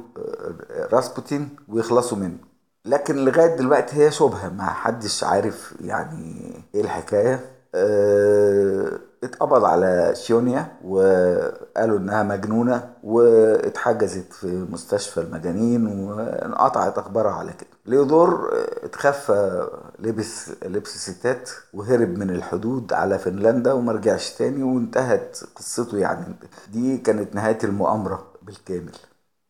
راسبوتين 0.93 1.49
ويخلصوا 1.67 2.17
منه. 2.17 2.37
لكن 2.85 3.15
لغاية 3.15 3.55
دلوقتي 3.55 3.95
هي 3.95 4.11
شبهة 4.11 4.49
ما 4.49 4.63
حدش 4.63 5.23
عارف 5.23 5.73
يعني 5.81 6.53
إيه 6.75 6.81
الحكاية. 6.81 7.45
آه 7.75 8.91
اتقبض 9.23 9.63
على 9.65 10.11
شيونيا 10.15 10.77
وقالوا 10.85 11.97
إنها 11.97 12.23
مجنونة 12.23 12.93
واتحجزت 13.03 14.33
في 14.33 14.65
مستشفى 14.71 15.21
المجانين 15.21 15.87
وانقطعت 15.87 16.97
أخبارها 16.97 17.31
على 17.31 17.53
كده. 17.53 17.69
ليودور 17.85 18.49
اتخفى 18.83 19.67
لبس 19.99 20.51
لبس 20.65 21.09
ستات 21.09 21.49
وهرب 21.73 22.09
من 22.17 22.29
الحدود 22.29 22.93
على 22.93 23.19
فنلندا 23.19 23.73
ومرجعش 23.73 24.29
تاني 24.31 24.63
وانتهت 24.63 25.39
قصته 25.55 25.97
يعني. 25.97 26.35
دي 26.73 26.97
كانت 26.97 27.35
نهاية 27.35 27.59
المؤامرة 27.63 28.27
بالكامل. 28.41 28.95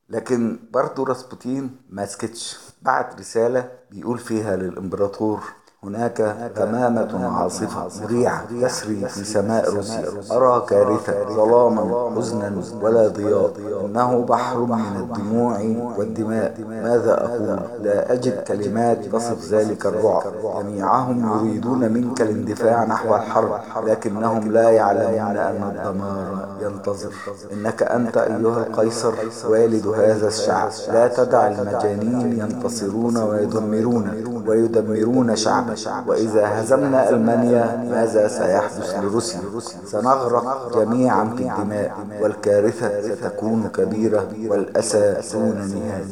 لكن 0.09 0.59
برضه 0.71 1.05
راسبوتين 1.05 1.75
ما 1.89 2.05
سكتش. 2.05 2.59
بعت 2.81 3.19
رسالة 3.19 3.69
بيقول 3.91 4.17
فيها 4.17 4.55
للإمبراطور 4.55 5.43
هناك 5.83 6.35
غمامة 6.57 7.37
عاصفة 7.37 8.03
مريعة 8.03 8.45
تسري 8.61 9.07
في 9.07 9.23
سماء 9.23 9.75
روسيا. 9.75 10.05
أرى 10.31 10.65
كارثة 10.69 11.29
ظلاما 11.35 12.11
حزنا 12.15 12.51
ولا 12.81 13.07
ضياء. 13.07 13.51
إنه 13.85 14.21
بحر 14.21 14.59
من 14.59 14.97
الدموع 14.99 15.59
والدماء. 15.97 16.55
ماذا 16.69 17.25
أقول؟ 17.25 17.59
لا 17.83 18.13
أجد 18.13 18.43
كلمات 18.43 19.05
تصف 19.05 19.53
ذلك 19.53 19.85
الرعب. 19.85 20.23
جميعهم 20.61 21.45
يريدون 21.47 21.91
منك 21.91 22.21
الاندفاع 22.21 22.85
نحو 22.85 23.15
الحرب 23.15 23.59
لكنهم 23.87 24.51
لا 24.51 24.69
يعلمون 24.69 25.37
أن 25.37 25.63
الدمار 25.63 26.47
ينتظر. 26.61 27.11
إنك 27.53 27.83
أنت 27.83 28.17
أيها 28.17 28.67
القيصر 28.67 29.13
والد 29.49 29.87
هذا 29.87 30.27
الشعب. 30.27 30.69
لا 30.87 31.07
تدع 31.07 31.47
المجانين 31.47 32.39
ينتصرون 32.39 33.17
ويدمرون 33.17 34.23
ويدمرون 34.47 35.35
شعبا 35.75 36.09
وإذا 36.09 36.61
هزمنا 36.61 37.09
ألمانيا 37.09 37.65
ماذا 37.89 38.27
سيحدث 38.27 38.95
لروسيا؟ 38.95 39.41
سنغرق 39.85 40.77
جميعا 40.77 41.25
في 41.25 41.43
الدماء 41.43 42.07
والكارثة 42.21 43.15
ستكون 43.15 43.67
كبيرة 43.67 44.27
والأسى 44.47 45.21
دون 45.33 45.55
نهاية. 45.55 46.05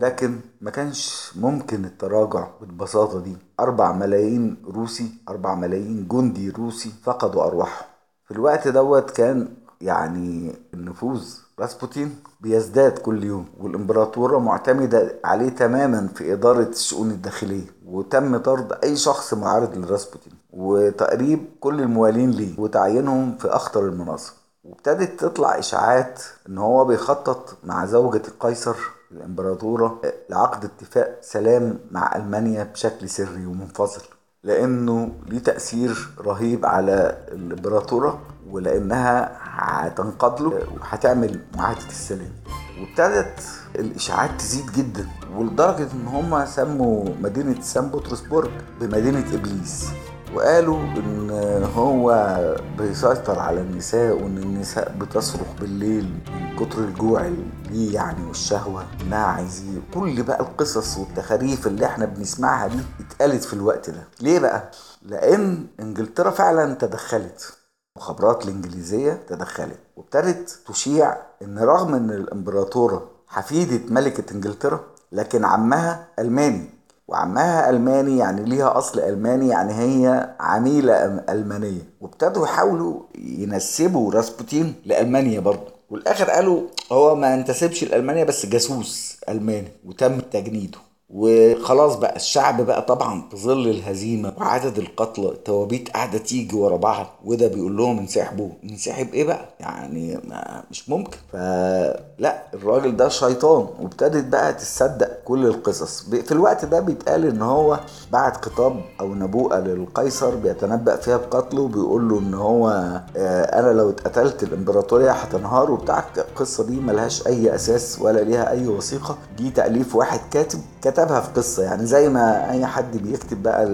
لكن 0.00 0.40
ما 0.60 0.70
كانش 0.70 1.32
ممكن 1.36 1.84
التراجع 1.84 2.46
بالبساطة 2.60 3.20
دي. 3.20 3.36
أربع 3.60 3.92
ملايين 3.92 4.56
روسي 4.74 5.10
أربع 5.28 5.54
ملايين 5.54 6.08
جندي 6.08 6.50
روسي 6.50 6.92
فقدوا 7.04 7.44
أرواحهم. 7.44 7.86
في 8.24 8.30
الوقت 8.30 8.68
دوت 8.68 9.10
كان 9.10 9.48
يعني 9.80 10.54
النفوذ 10.74 11.24
راسبوتين 11.60 12.16
بيزداد 12.42 12.98
كل 12.98 13.24
يوم 13.24 13.46
والإمبراطورة 13.60 14.38
معتمدة 14.38 15.14
عليه 15.24 15.48
تماما 15.48 16.08
في 16.14 16.32
إدارة 16.32 16.62
الشؤون 16.68 17.10
الداخلية 17.10 17.66
وتم 17.86 18.36
طرد 18.36 18.72
أي 18.84 18.96
شخص 18.96 19.34
معارض 19.34 19.78
لراسبوتين 19.78 20.32
وتقريب 20.52 21.44
كل 21.60 21.80
الموالين 21.80 22.30
ليه 22.30 22.60
وتعيينهم 22.60 23.38
في 23.38 23.48
أخطر 23.48 23.80
المناصب. 23.86 24.32
وابتدت 24.64 25.20
تطلع 25.20 25.58
إشاعات 25.58 26.22
إن 26.48 26.58
هو 26.58 26.84
بيخطط 26.84 27.56
مع 27.64 27.86
زوجة 27.86 28.22
القيصر 28.28 28.76
الإمبراطورة 29.12 30.00
لعقد 30.30 30.64
اتفاق 30.64 31.18
سلام 31.22 31.78
مع 31.90 32.16
ألمانيا 32.16 32.64
بشكل 32.64 33.08
سري 33.08 33.46
ومنفصل. 33.46 34.02
لأنه 34.44 35.12
ليه 35.28 35.38
تأثير 35.38 36.08
رهيب 36.20 36.66
على 36.66 37.18
الإمبراطورة 37.32 38.20
ولأنها 38.50 39.36
هتنقض 39.40 40.42
له 40.42 40.60
وهتعمل 40.80 41.40
معاهدة 41.56 41.86
السلام. 41.88 42.32
وابتدت 42.80 43.40
الإشاعات 43.78 44.30
تزيد 44.38 44.72
جدا 44.72 45.06
ولدرجة 45.36 45.88
إن 45.92 46.06
هما 46.06 46.46
سموا 46.46 47.04
مدينة 47.20 47.60
سان 47.60 47.88
بطرسبرج 47.88 48.50
بمدينة 48.80 49.24
إبليس. 49.34 49.86
وقالوا 50.34 50.78
إن 50.78 51.30
هو 51.76 52.36
بيسيطر 52.78 53.38
على 53.38 53.60
النساء 53.60 54.14
وإن 54.14 54.38
النساء 54.38 54.94
بتصرخ 55.00 55.46
بالليل 55.60 56.04
من 56.34 56.56
كتر 56.56 56.78
الجوع 56.78 57.30
ليه 57.70 57.94
يعني 57.94 58.26
والشهوة 58.26 58.86
انها 59.02 59.24
عايزين 59.26 59.82
كل 59.94 60.22
بقى 60.22 60.40
القصص 60.40 60.98
والتخاريف 60.98 61.66
اللي 61.66 61.86
إحنا 61.86 62.04
بنسمعها 62.04 62.66
دي 62.68 62.80
اتقالت 63.00 63.44
في 63.44 63.54
الوقت 63.54 63.90
ده. 63.90 64.02
ليه 64.20 64.38
بقى؟ 64.38 64.70
لأن 65.02 65.66
إنجلترا 65.80 66.30
فعلا 66.30 66.74
تدخلت. 66.74 67.52
المخابرات 67.96 68.44
الإنجليزية 68.44 69.12
تدخلت 69.28 69.78
وابتدت 69.96 70.58
تشيع 70.68 71.16
إن 71.42 71.58
رغم 71.58 71.94
إن 71.94 72.10
الإمبراطورة 72.10 73.10
حفيدة 73.26 73.80
ملكة 73.94 74.32
إنجلترا 74.34 74.80
لكن 75.12 75.44
عمها 75.44 76.06
ألماني. 76.18 76.70
وعمها 77.12 77.70
ألماني 77.70 78.18
يعني 78.18 78.44
ليها 78.44 78.78
أصل 78.78 79.00
ألماني 79.00 79.48
يعني 79.48 79.72
هي 79.72 80.34
عميلة 80.40 80.94
ألمانية. 81.28 81.82
وابتدوا 82.00 82.44
يحاولوا 82.44 83.00
ينسبوا 83.18 84.12
راسبوتين 84.12 84.74
لألمانيا 84.86 85.40
برضه. 85.40 85.72
والآخر 85.90 86.30
قالوا 86.30 86.60
هو 86.92 87.14
ما 87.14 87.34
انتسبش 87.34 87.84
لألمانيا 87.84 88.24
بس 88.24 88.46
جاسوس 88.46 89.16
ألماني 89.28 89.68
وتم 89.84 90.20
تجنيده. 90.20 90.78
وخلاص 91.14 91.96
بقى 91.96 92.16
الشعب 92.16 92.60
بقى 92.60 92.82
طبعا 92.82 93.22
في 93.30 93.36
ظل 93.36 93.68
الهزيمة 93.68 94.32
وعدد 94.38 94.78
القتلى 94.78 95.28
التوابيت 95.28 95.88
قاعدة 95.90 96.18
تيجي 96.18 96.56
ورا 96.56 96.76
بعض 96.76 97.06
وده 97.24 97.48
بيقول 97.48 97.76
لهم 97.76 97.98
انسحبوا. 97.98 98.48
انسحب 98.64 99.14
إيه 99.14 99.24
بقى؟ 99.24 99.48
يعني 99.60 100.18
ما 100.28 100.62
مش 100.70 100.88
ممكن. 100.88 101.16
فلا 101.32 102.42
الراجل 102.54 102.96
ده 102.96 103.08
شيطان 103.08 103.66
وابتدت 103.80 104.24
بقى 104.24 104.52
تصدق 104.54 105.08
كل 105.24 105.46
القصص. 105.46 106.02
في 106.10 106.32
الوقت 106.32 106.64
ده 106.64 106.80
بيتقال 106.80 107.26
إن 107.26 107.42
هو 107.42 107.80
بعت 108.12 108.44
خطاب 108.44 108.80
أو 109.00 109.14
نبوءة 109.14 109.58
للقيصر 109.58 110.34
بيتنبأ 110.34 110.96
فيها 110.96 111.16
بقتله 111.16 111.60
وبيقول 111.62 112.08
له 112.08 112.18
إن 112.18 112.34
هو 112.34 112.68
أنا 113.16 113.72
لو 113.72 113.90
اتقتلت 113.90 114.42
الإمبراطورية 114.42 115.10
هتنهار 115.10 115.70
وبتاع. 115.70 116.04
القصة 116.18 116.64
دي 116.64 116.76
ملهاش 116.80 117.26
أي 117.26 117.54
أساس 117.54 117.98
ولا 118.00 118.20
ليها 118.20 118.50
أي 118.50 118.68
وثيقة. 118.68 119.18
دي 119.36 119.50
تأليف 119.50 119.96
واحد 119.96 120.20
كاتب 120.30 120.60
كتبها 121.04 121.20
في 121.20 121.30
قصة 121.30 121.62
يعني 121.62 121.86
زي 121.86 122.08
ما 122.08 122.50
أي 122.50 122.66
حد 122.66 122.96
بيكتب 122.96 123.42
بقى 123.42 123.66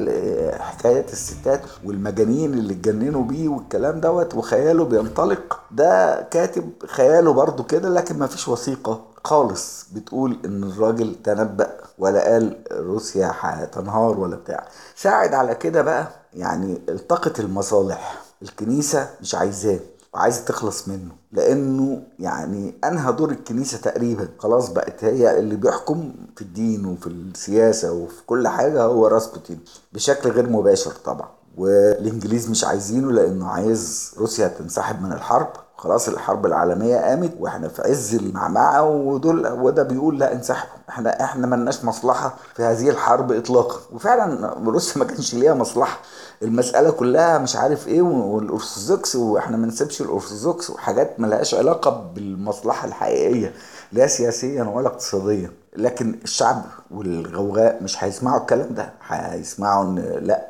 حكايات 0.60 1.12
الستات 1.12 1.60
والمجانين 1.84 2.54
اللي 2.54 2.72
اتجننوا 2.72 3.24
بيه 3.24 3.48
والكلام 3.48 4.00
دوت 4.00 4.34
وخياله 4.34 4.84
بينطلق. 4.84 5.60
ده 5.70 6.22
كاتب 6.30 6.70
خياله 6.86 7.32
برضو 7.32 7.62
كده 7.62 7.88
لكن 7.88 8.18
ما 8.18 8.26
فيش 8.26 8.48
وثيقة 8.48 9.00
خالص 9.24 9.86
بتقول 9.92 10.38
إن 10.44 10.64
الراجل 10.64 11.16
تنبأ 11.24 11.70
ولا 11.98 12.32
قال 12.32 12.56
روسيا 12.72 13.32
هتنهار 13.40 14.20
ولا 14.20 14.36
بتاع. 14.36 14.68
ساعد 14.96 15.34
على 15.34 15.54
كده 15.54 15.82
بقى 15.82 16.08
يعني 16.34 16.78
التقت 16.88 17.40
المصالح 17.40 18.22
الكنيسة 18.42 19.08
مش 19.20 19.34
عايزاه. 19.34 19.78
وعايزه 20.14 20.44
تخلص 20.44 20.88
منه. 20.88 21.14
لأنه 21.32 22.02
يعني 22.18 22.74
أنهى 22.84 23.12
دور 23.12 23.30
الكنيسة 23.30 23.78
تقريبا. 23.78 24.28
خلاص 24.38 24.68
بقت 24.68 25.04
هي 25.04 25.38
اللي 25.38 25.56
بيحكم 25.56 26.12
في 26.36 26.42
الدين 26.42 26.86
وفي 26.86 27.06
السياسة 27.06 27.92
وفي 27.92 28.22
كل 28.26 28.48
حاجة 28.48 28.82
هو 28.82 29.06
راسبوتين. 29.06 29.60
بشكل 29.92 30.30
غير 30.30 30.48
مباشر 30.50 30.92
طبعا. 31.04 31.28
والإنجليز 31.56 32.50
مش 32.50 32.64
عايزينه 32.64 33.12
لأنه 33.12 33.48
عايز 33.48 34.12
روسيا 34.18 34.48
تنسحب 34.48 35.02
من 35.02 35.12
الحرب. 35.12 35.52
خلاص 35.78 36.08
الحرب 36.08 36.46
العالمية 36.46 36.96
قامت 36.96 37.32
وإحنا 37.40 37.68
في 37.68 37.82
عز 37.82 38.14
المعمعة 38.14 38.82
ودول 38.84 39.46
وده 39.52 39.82
بيقول 39.82 40.18
لا 40.18 40.32
انسحبوا 40.32 40.70
إحنا 40.88 41.24
إحنا 41.24 41.46
ملناش 41.46 41.84
مصلحة 41.84 42.34
في 42.56 42.62
هذه 42.62 42.90
الحرب 42.90 43.32
اطلاقا. 43.32 43.76
وفعلا 43.92 44.54
روسيا 44.66 44.98
ما 44.98 45.04
كانش 45.04 45.34
ليها 45.34 45.54
مصلحة. 45.54 45.98
المسألة 46.42 46.90
كلها 46.90 47.38
مش 47.38 47.56
عارف 47.56 47.88
إيه 47.88 48.02
والأرثوذكس 48.02 49.16
وإحنا 49.16 49.56
ما 49.56 49.66
نسيبش 49.66 50.00
الأرثوذكس 50.02 50.70
وحاجات 50.70 51.20
ملهاش 51.20 51.54
علاقة 51.54 51.90
بالمصلحة 52.14 52.88
الحقيقية 52.88 53.52
لا 53.92 54.06
سياسيا 54.06 54.62
ولا 54.64 54.86
اقتصاديا. 54.86 55.50
لكن 55.78 56.14
الشعب 56.24 56.62
والغوغاء 56.90 57.82
مش 57.82 58.04
هيسمعوا 58.04 58.40
الكلام 58.40 58.74
ده. 58.74 58.92
هيسمعوا 59.06 59.84
إن 59.84 59.98
لا 60.20 60.48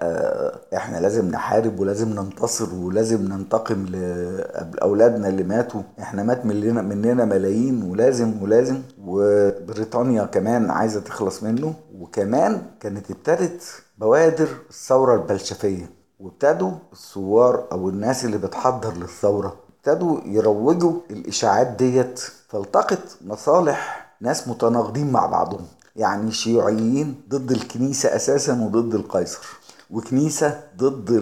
إحنا 0.76 0.96
لازم 0.96 1.28
نحارب 1.30 1.80
ولازم 1.80 2.08
ننتصر 2.08 2.74
ولازم 2.74 3.22
ننتقم 3.28 3.86
لاولادنا 3.86 5.28
اللي 5.28 5.42
ماتوا. 5.44 5.82
إحنا 6.00 6.22
مات 6.22 6.46
مننا 6.46 6.82
مننا 6.82 7.24
ملايين 7.24 7.82
ولازم 7.82 8.42
ولازم. 8.42 8.82
وبريطانيا 9.04 10.24
كمان 10.24 10.70
عايزة 10.70 11.00
تخلص 11.00 11.42
منه. 11.42 11.74
وكمان 11.98 12.62
كانت 12.80 13.10
ابتدت 13.10 13.62
بوادر 13.98 14.48
الثورة 14.70 15.14
البلشفية. 15.14 15.90
وابتدوا 16.20 16.72
الثوار 16.92 17.64
أو 17.72 17.88
الناس 17.88 18.24
اللي 18.24 18.38
بتحضر 18.38 18.94
للثورة 18.94 19.56
ابتدوا 19.78 20.18
يروجوا 20.24 20.92
الإشاعات 21.10 21.66
ديت. 21.66 22.20
فالتقت 22.48 23.18
مصالح 23.26 24.07
ناس 24.20 24.48
متناقضين 24.48 25.12
مع 25.12 25.26
بعضهم. 25.26 25.66
يعني 25.96 26.32
شيوعيين 26.32 27.20
ضد 27.28 27.50
الكنيسة 27.50 28.16
أساسا 28.16 28.52
وضد 28.52 28.94
القيصر 28.94 29.46
وكنيسة 29.90 30.60
ضد 30.76 31.12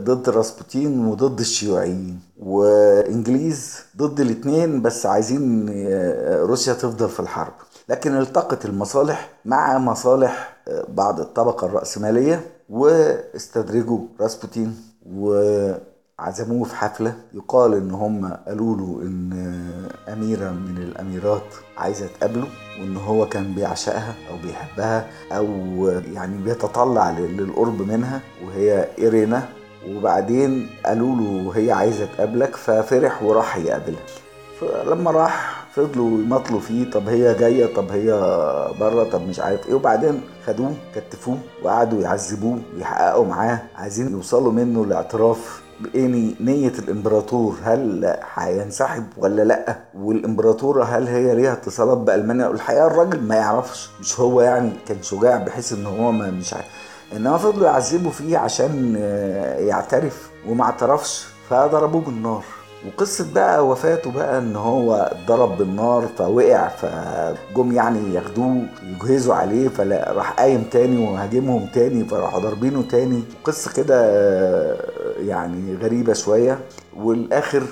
ضد 0.00 0.28
راسبوتين 0.28 1.06
وضد 1.06 1.40
الشيوعيين 1.40 2.20
وإنجليز 2.40 3.78
ضد 3.96 4.20
الاتنين 4.20 4.82
بس 4.82 5.06
عايزين 5.06 5.68
روسيا 6.40 6.72
تفضل 6.74 7.08
في 7.08 7.20
الحرب. 7.20 7.52
لكن 7.88 8.18
التقت 8.18 8.64
المصالح 8.64 9.30
مع 9.44 9.78
مصالح 9.78 10.56
بعض 10.88 11.20
الطبقة 11.20 11.66
الرأسمالية 11.66 12.40
واستدرجوا 12.70 13.98
راسبوتين 14.20 14.76
وعزموه 16.18 16.64
في 16.64 16.76
حفلة. 16.76 17.14
يقال 17.34 17.74
إن 17.74 17.90
هم 17.90 18.32
قالوا 18.46 18.76
له 18.76 18.98
إن 19.02 19.32
أميرة 20.12 20.50
من 20.50 20.76
الأميرات 20.78 21.42
عايزة 21.78 22.06
تقابله 22.06 22.46
وإن 22.80 22.96
هو 22.96 23.28
كان 23.28 23.54
بيعشقها 23.54 24.14
أو 24.30 24.36
بيحبها 24.42 25.06
أو 25.32 25.46
يعني 26.12 26.36
بيتطلع 26.38 27.10
للقرب 27.10 27.82
منها 27.82 28.20
وهي 28.46 28.88
إيرينا. 28.98 29.48
وبعدين 29.88 30.70
قالوا 30.86 31.16
له 31.16 31.52
هي 31.56 31.72
عايزة 31.72 32.06
تقابلك 32.16 32.56
ففرح 32.56 33.22
وراح 33.22 33.56
يقابلها. 33.56 34.02
فلما 34.60 35.10
راح 35.10 35.64
فضلوا 35.74 36.10
يمطلوا 36.18 36.60
فيه 36.60 36.90
طب 36.90 37.08
هي 37.08 37.34
جاية؟ 37.34 37.74
طب 37.74 37.90
هي 37.90 38.12
بره؟ 38.80 39.04
طب 39.04 39.28
مش 39.28 39.40
عارف 39.40 39.68
إيه. 39.68 39.74
وبعدين 39.74 40.20
خدوه 40.46 40.74
كتفوه 40.94 41.38
وقعدوا 41.62 42.00
يعذبوه 42.02 42.58
ويحققوا 42.76 43.26
معاه. 43.26 43.62
عايزين 43.76 44.10
يوصلوا 44.12 44.52
منه 44.52 44.86
لاعتراف 44.86 45.63
بإيه 45.80 46.34
نية 46.40 46.72
الإمبراطور 46.78 47.56
هل 47.62 48.16
هينسحب 48.34 49.04
ولا 49.16 49.42
لأ؟ 49.42 49.76
والإمبراطورة 49.94 50.84
هل 50.84 51.08
هي 51.08 51.34
ليها 51.34 51.52
اتصالات 51.52 51.98
بألمانيا؟ 51.98 52.46
والحقيقة 52.48 52.86
الراجل 52.86 53.20
ما 53.22 53.34
يعرفش 53.34 53.90
مش 54.00 54.20
هو 54.20 54.40
يعني 54.40 54.70
كان 54.88 55.02
شجاع 55.02 55.36
بحيث 55.36 55.72
إن 55.72 55.86
هو 55.86 56.12
ما 56.12 56.30
مش 56.30 56.54
عارف. 56.54 56.66
إنما 57.16 57.36
فضلوا 57.38 57.66
يعذبوا 57.66 58.10
فيه 58.10 58.38
عشان 58.38 58.94
يعترف 59.58 60.30
وما 60.48 60.64
اعترفش 60.64 61.26
فضربوه 61.50 62.00
بالنار. 62.00 62.44
وقصة 62.86 63.26
بقى 63.34 63.66
وفاته 63.68 64.10
بقى 64.10 64.38
إن 64.38 64.56
هو 64.56 64.94
اتضرب 65.12 65.58
بالنار 65.58 66.08
فوقع 66.18 66.68
فجم 66.68 67.72
يعني 67.72 68.14
ياخدوه 68.14 68.62
يجهزوا 68.82 69.34
عليه 69.34 69.68
فراح 69.68 70.32
قايم 70.32 70.62
تاني 70.70 71.06
وهاجمهم 71.08 71.66
تاني 71.74 72.04
فراحوا 72.04 72.40
ضاربينه 72.40 72.82
تاني. 72.90 73.22
قصة 73.44 73.72
كده 73.72 73.96
يعني 75.16 75.76
غريبة 75.76 76.12
شوية 76.12 76.58
والآخر 76.96 77.62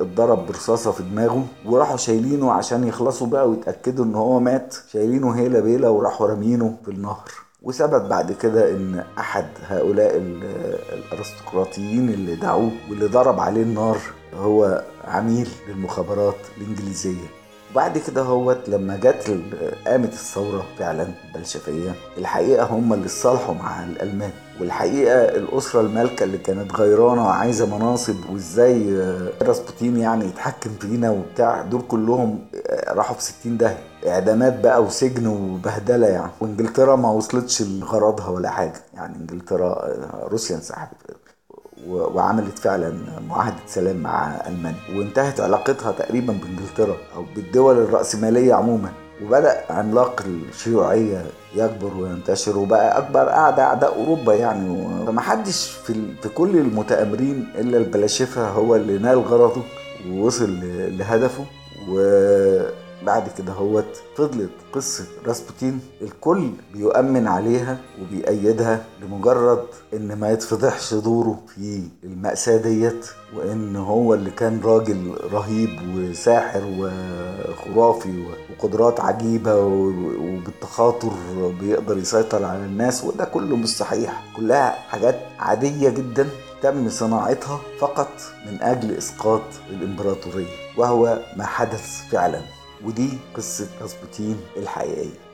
اتضرب 0.00 0.46
برصاصة 0.46 0.92
في 0.92 1.02
دماغه 1.02 1.46
وراحوا 1.66 1.96
شايلينه 1.96 2.52
عشان 2.52 2.88
يخلصوا 2.88 3.26
بقى 3.26 3.48
ويتأكدوا 3.48 4.04
إن 4.04 4.14
هو 4.14 4.40
مات. 4.40 4.76
شايلينه 4.92 5.30
هيلة 5.36 5.60
بيلة 5.60 5.90
وراحوا 5.90 6.26
رامينه 6.26 6.76
في 6.84 6.90
النهر. 6.90 7.30
وثبت 7.62 8.02
بعد 8.02 8.32
كده 8.32 8.70
إن 8.70 9.04
أحد 9.18 9.46
هؤلاء 9.68 10.16
الأرستقراطيين 10.92 12.08
اللي 12.08 12.34
دعوه 12.36 12.70
واللي 12.90 13.06
ضرب 13.06 13.40
عليه 13.40 13.62
النار 13.62 13.98
هو 14.34 14.82
عميل 15.04 15.48
للمخابرات 15.68 16.36
الإنجليزية. 16.60 17.26
وبعد 17.72 17.98
كده 17.98 18.22
هوت 18.22 18.68
لما 18.68 18.96
جت 18.96 19.40
قامت 19.86 20.12
الثورة 20.12 20.64
فعلا 20.78 21.08
البلشفيه 21.28 21.94
الحقيقة 22.18 22.64
هم 22.66 22.92
اللي 22.92 23.04
اتصالحوا 23.06 23.54
مع 23.54 23.84
الألمان. 23.84 24.30
والحقيقة 24.60 25.24
الأسرة 25.24 25.80
المالكة 25.80 26.24
اللي 26.24 26.38
كانت 26.38 26.72
غيرانة 26.74 27.24
وعايزة 27.26 27.76
مناصب 27.78 28.16
وإزاي 28.30 28.94
راسبوتين 29.42 29.96
يعني 29.96 30.24
يتحكم 30.24 30.70
فينا 30.80 31.10
وبتاع 31.10 31.62
دول 31.62 31.82
كلهم 31.88 32.38
راحوا 32.88 33.16
في 33.16 33.22
60 33.22 33.56
داهية. 33.56 33.78
إعدامات 34.06 34.60
بقى 34.60 34.82
وسجن 34.82 35.26
وبهدلة 35.26 36.06
يعني. 36.06 36.30
وإنجلترا 36.40 36.96
ما 36.96 37.10
وصلتش 37.10 37.62
لغرضها 37.62 38.28
ولا 38.28 38.50
حاجة. 38.50 38.80
يعني 38.94 39.16
إنجلترا 39.16 39.88
روسيا 40.30 40.56
انسحبت. 40.56 40.96
وعملت 41.88 42.58
فعلا 42.58 42.94
معاهدة 43.28 43.56
سلام 43.66 43.96
مع 43.96 44.46
ألمانيا. 44.46 44.78
وانتهت 44.98 45.40
علاقتها 45.40 45.92
تقريبا 45.92 46.32
بإنجلترا 46.32 46.96
أو 47.16 47.24
بالدول 47.36 47.78
الرأسمالية 47.78 48.54
عموما. 48.54 48.92
وبدأ 49.24 49.64
عملاق 49.70 50.22
الشيوعية 50.26 51.24
يكبر 51.54 51.96
وينتشر 51.96 52.58
وبقى 52.58 52.98
أكبر 52.98 53.30
أعداء 53.30 53.66
أعداء 53.66 53.96
أوروبا 53.96 54.34
يعني. 54.34 54.88
فمحدش 55.06 55.70
في, 55.70 55.94
في 56.22 56.28
كل 56.28 56.56
المتآمرين 56.56 57.48
إلا 57.58 57.78
البلاشفة 57.78 58.48
هو 58.48 58.76
اللي 58.76 58.98
نال 58.98 59.18
غرضه 59.18 59.62
ووصل 60.10 60.58
لهدفه 60.98 61.44
وبعد 63.02 63.28
كده 63.38 63.52
هوت 63.52 64.00
فضلت 64.16 64.50
قصة 64.72 65.04
راسبوتين 65.26 65.80
الكل 66.02 66.50
بيؤمن 66.74 67.26
عليها 67.28 67.78
وبيأيدها 68.02 68.84
لمجرد 69.02 69.64
إن 69.94 70.12
ما 70.18 70.30
يتفضحش 70.32 70.94
دوره 70.94 71.38
في 71.54 71.82
المأساة 72.04 72.56
ديت 72.56 73.06
وإن 73.36 73.76
هو 73.76 74.14
اللي 74.14 74.30
كان 74.30 74.60
راجل 74.64 75.14
رهيب 75.32 75.70
وساحر 75.96 76.62
وخرافي 76.78 78.24
وقدرات 78.50 79.00
عجيبة 79.00 79.56
وبالتخاطر 79.56 81.10
بيقدر 81.60 81.98
يسيطر 81.98 82.44
على 82.44 82.64
الناس 82.64 83.04
وده 83.04 83.24
كله 83.24 83.56
مش 83.56 83.68
صحيح. 83.68 84.22
كلها 84.36 84.70
حاجات 84.70 85.20
عادية 85.38 85.88
جدا 85.88 86.28
تم 86.62 86.88
صناعتها 86.88 87.60
فقط 87.80 88.08
من 88.46 88.62
أجل 88.62 88.94
إسقاط 88.96 89.42
الإمبراطورية 89.70 90.46
وهو 90.76 91.18
ما 91.36 91.46
حدث 91.46 92.02
فعلا. 92.10 92.40
ودي 92.84 93.08
قصة 93.34 93.68
راسبوتين 93.80 94.40
الحقيقية. 94.56 95.31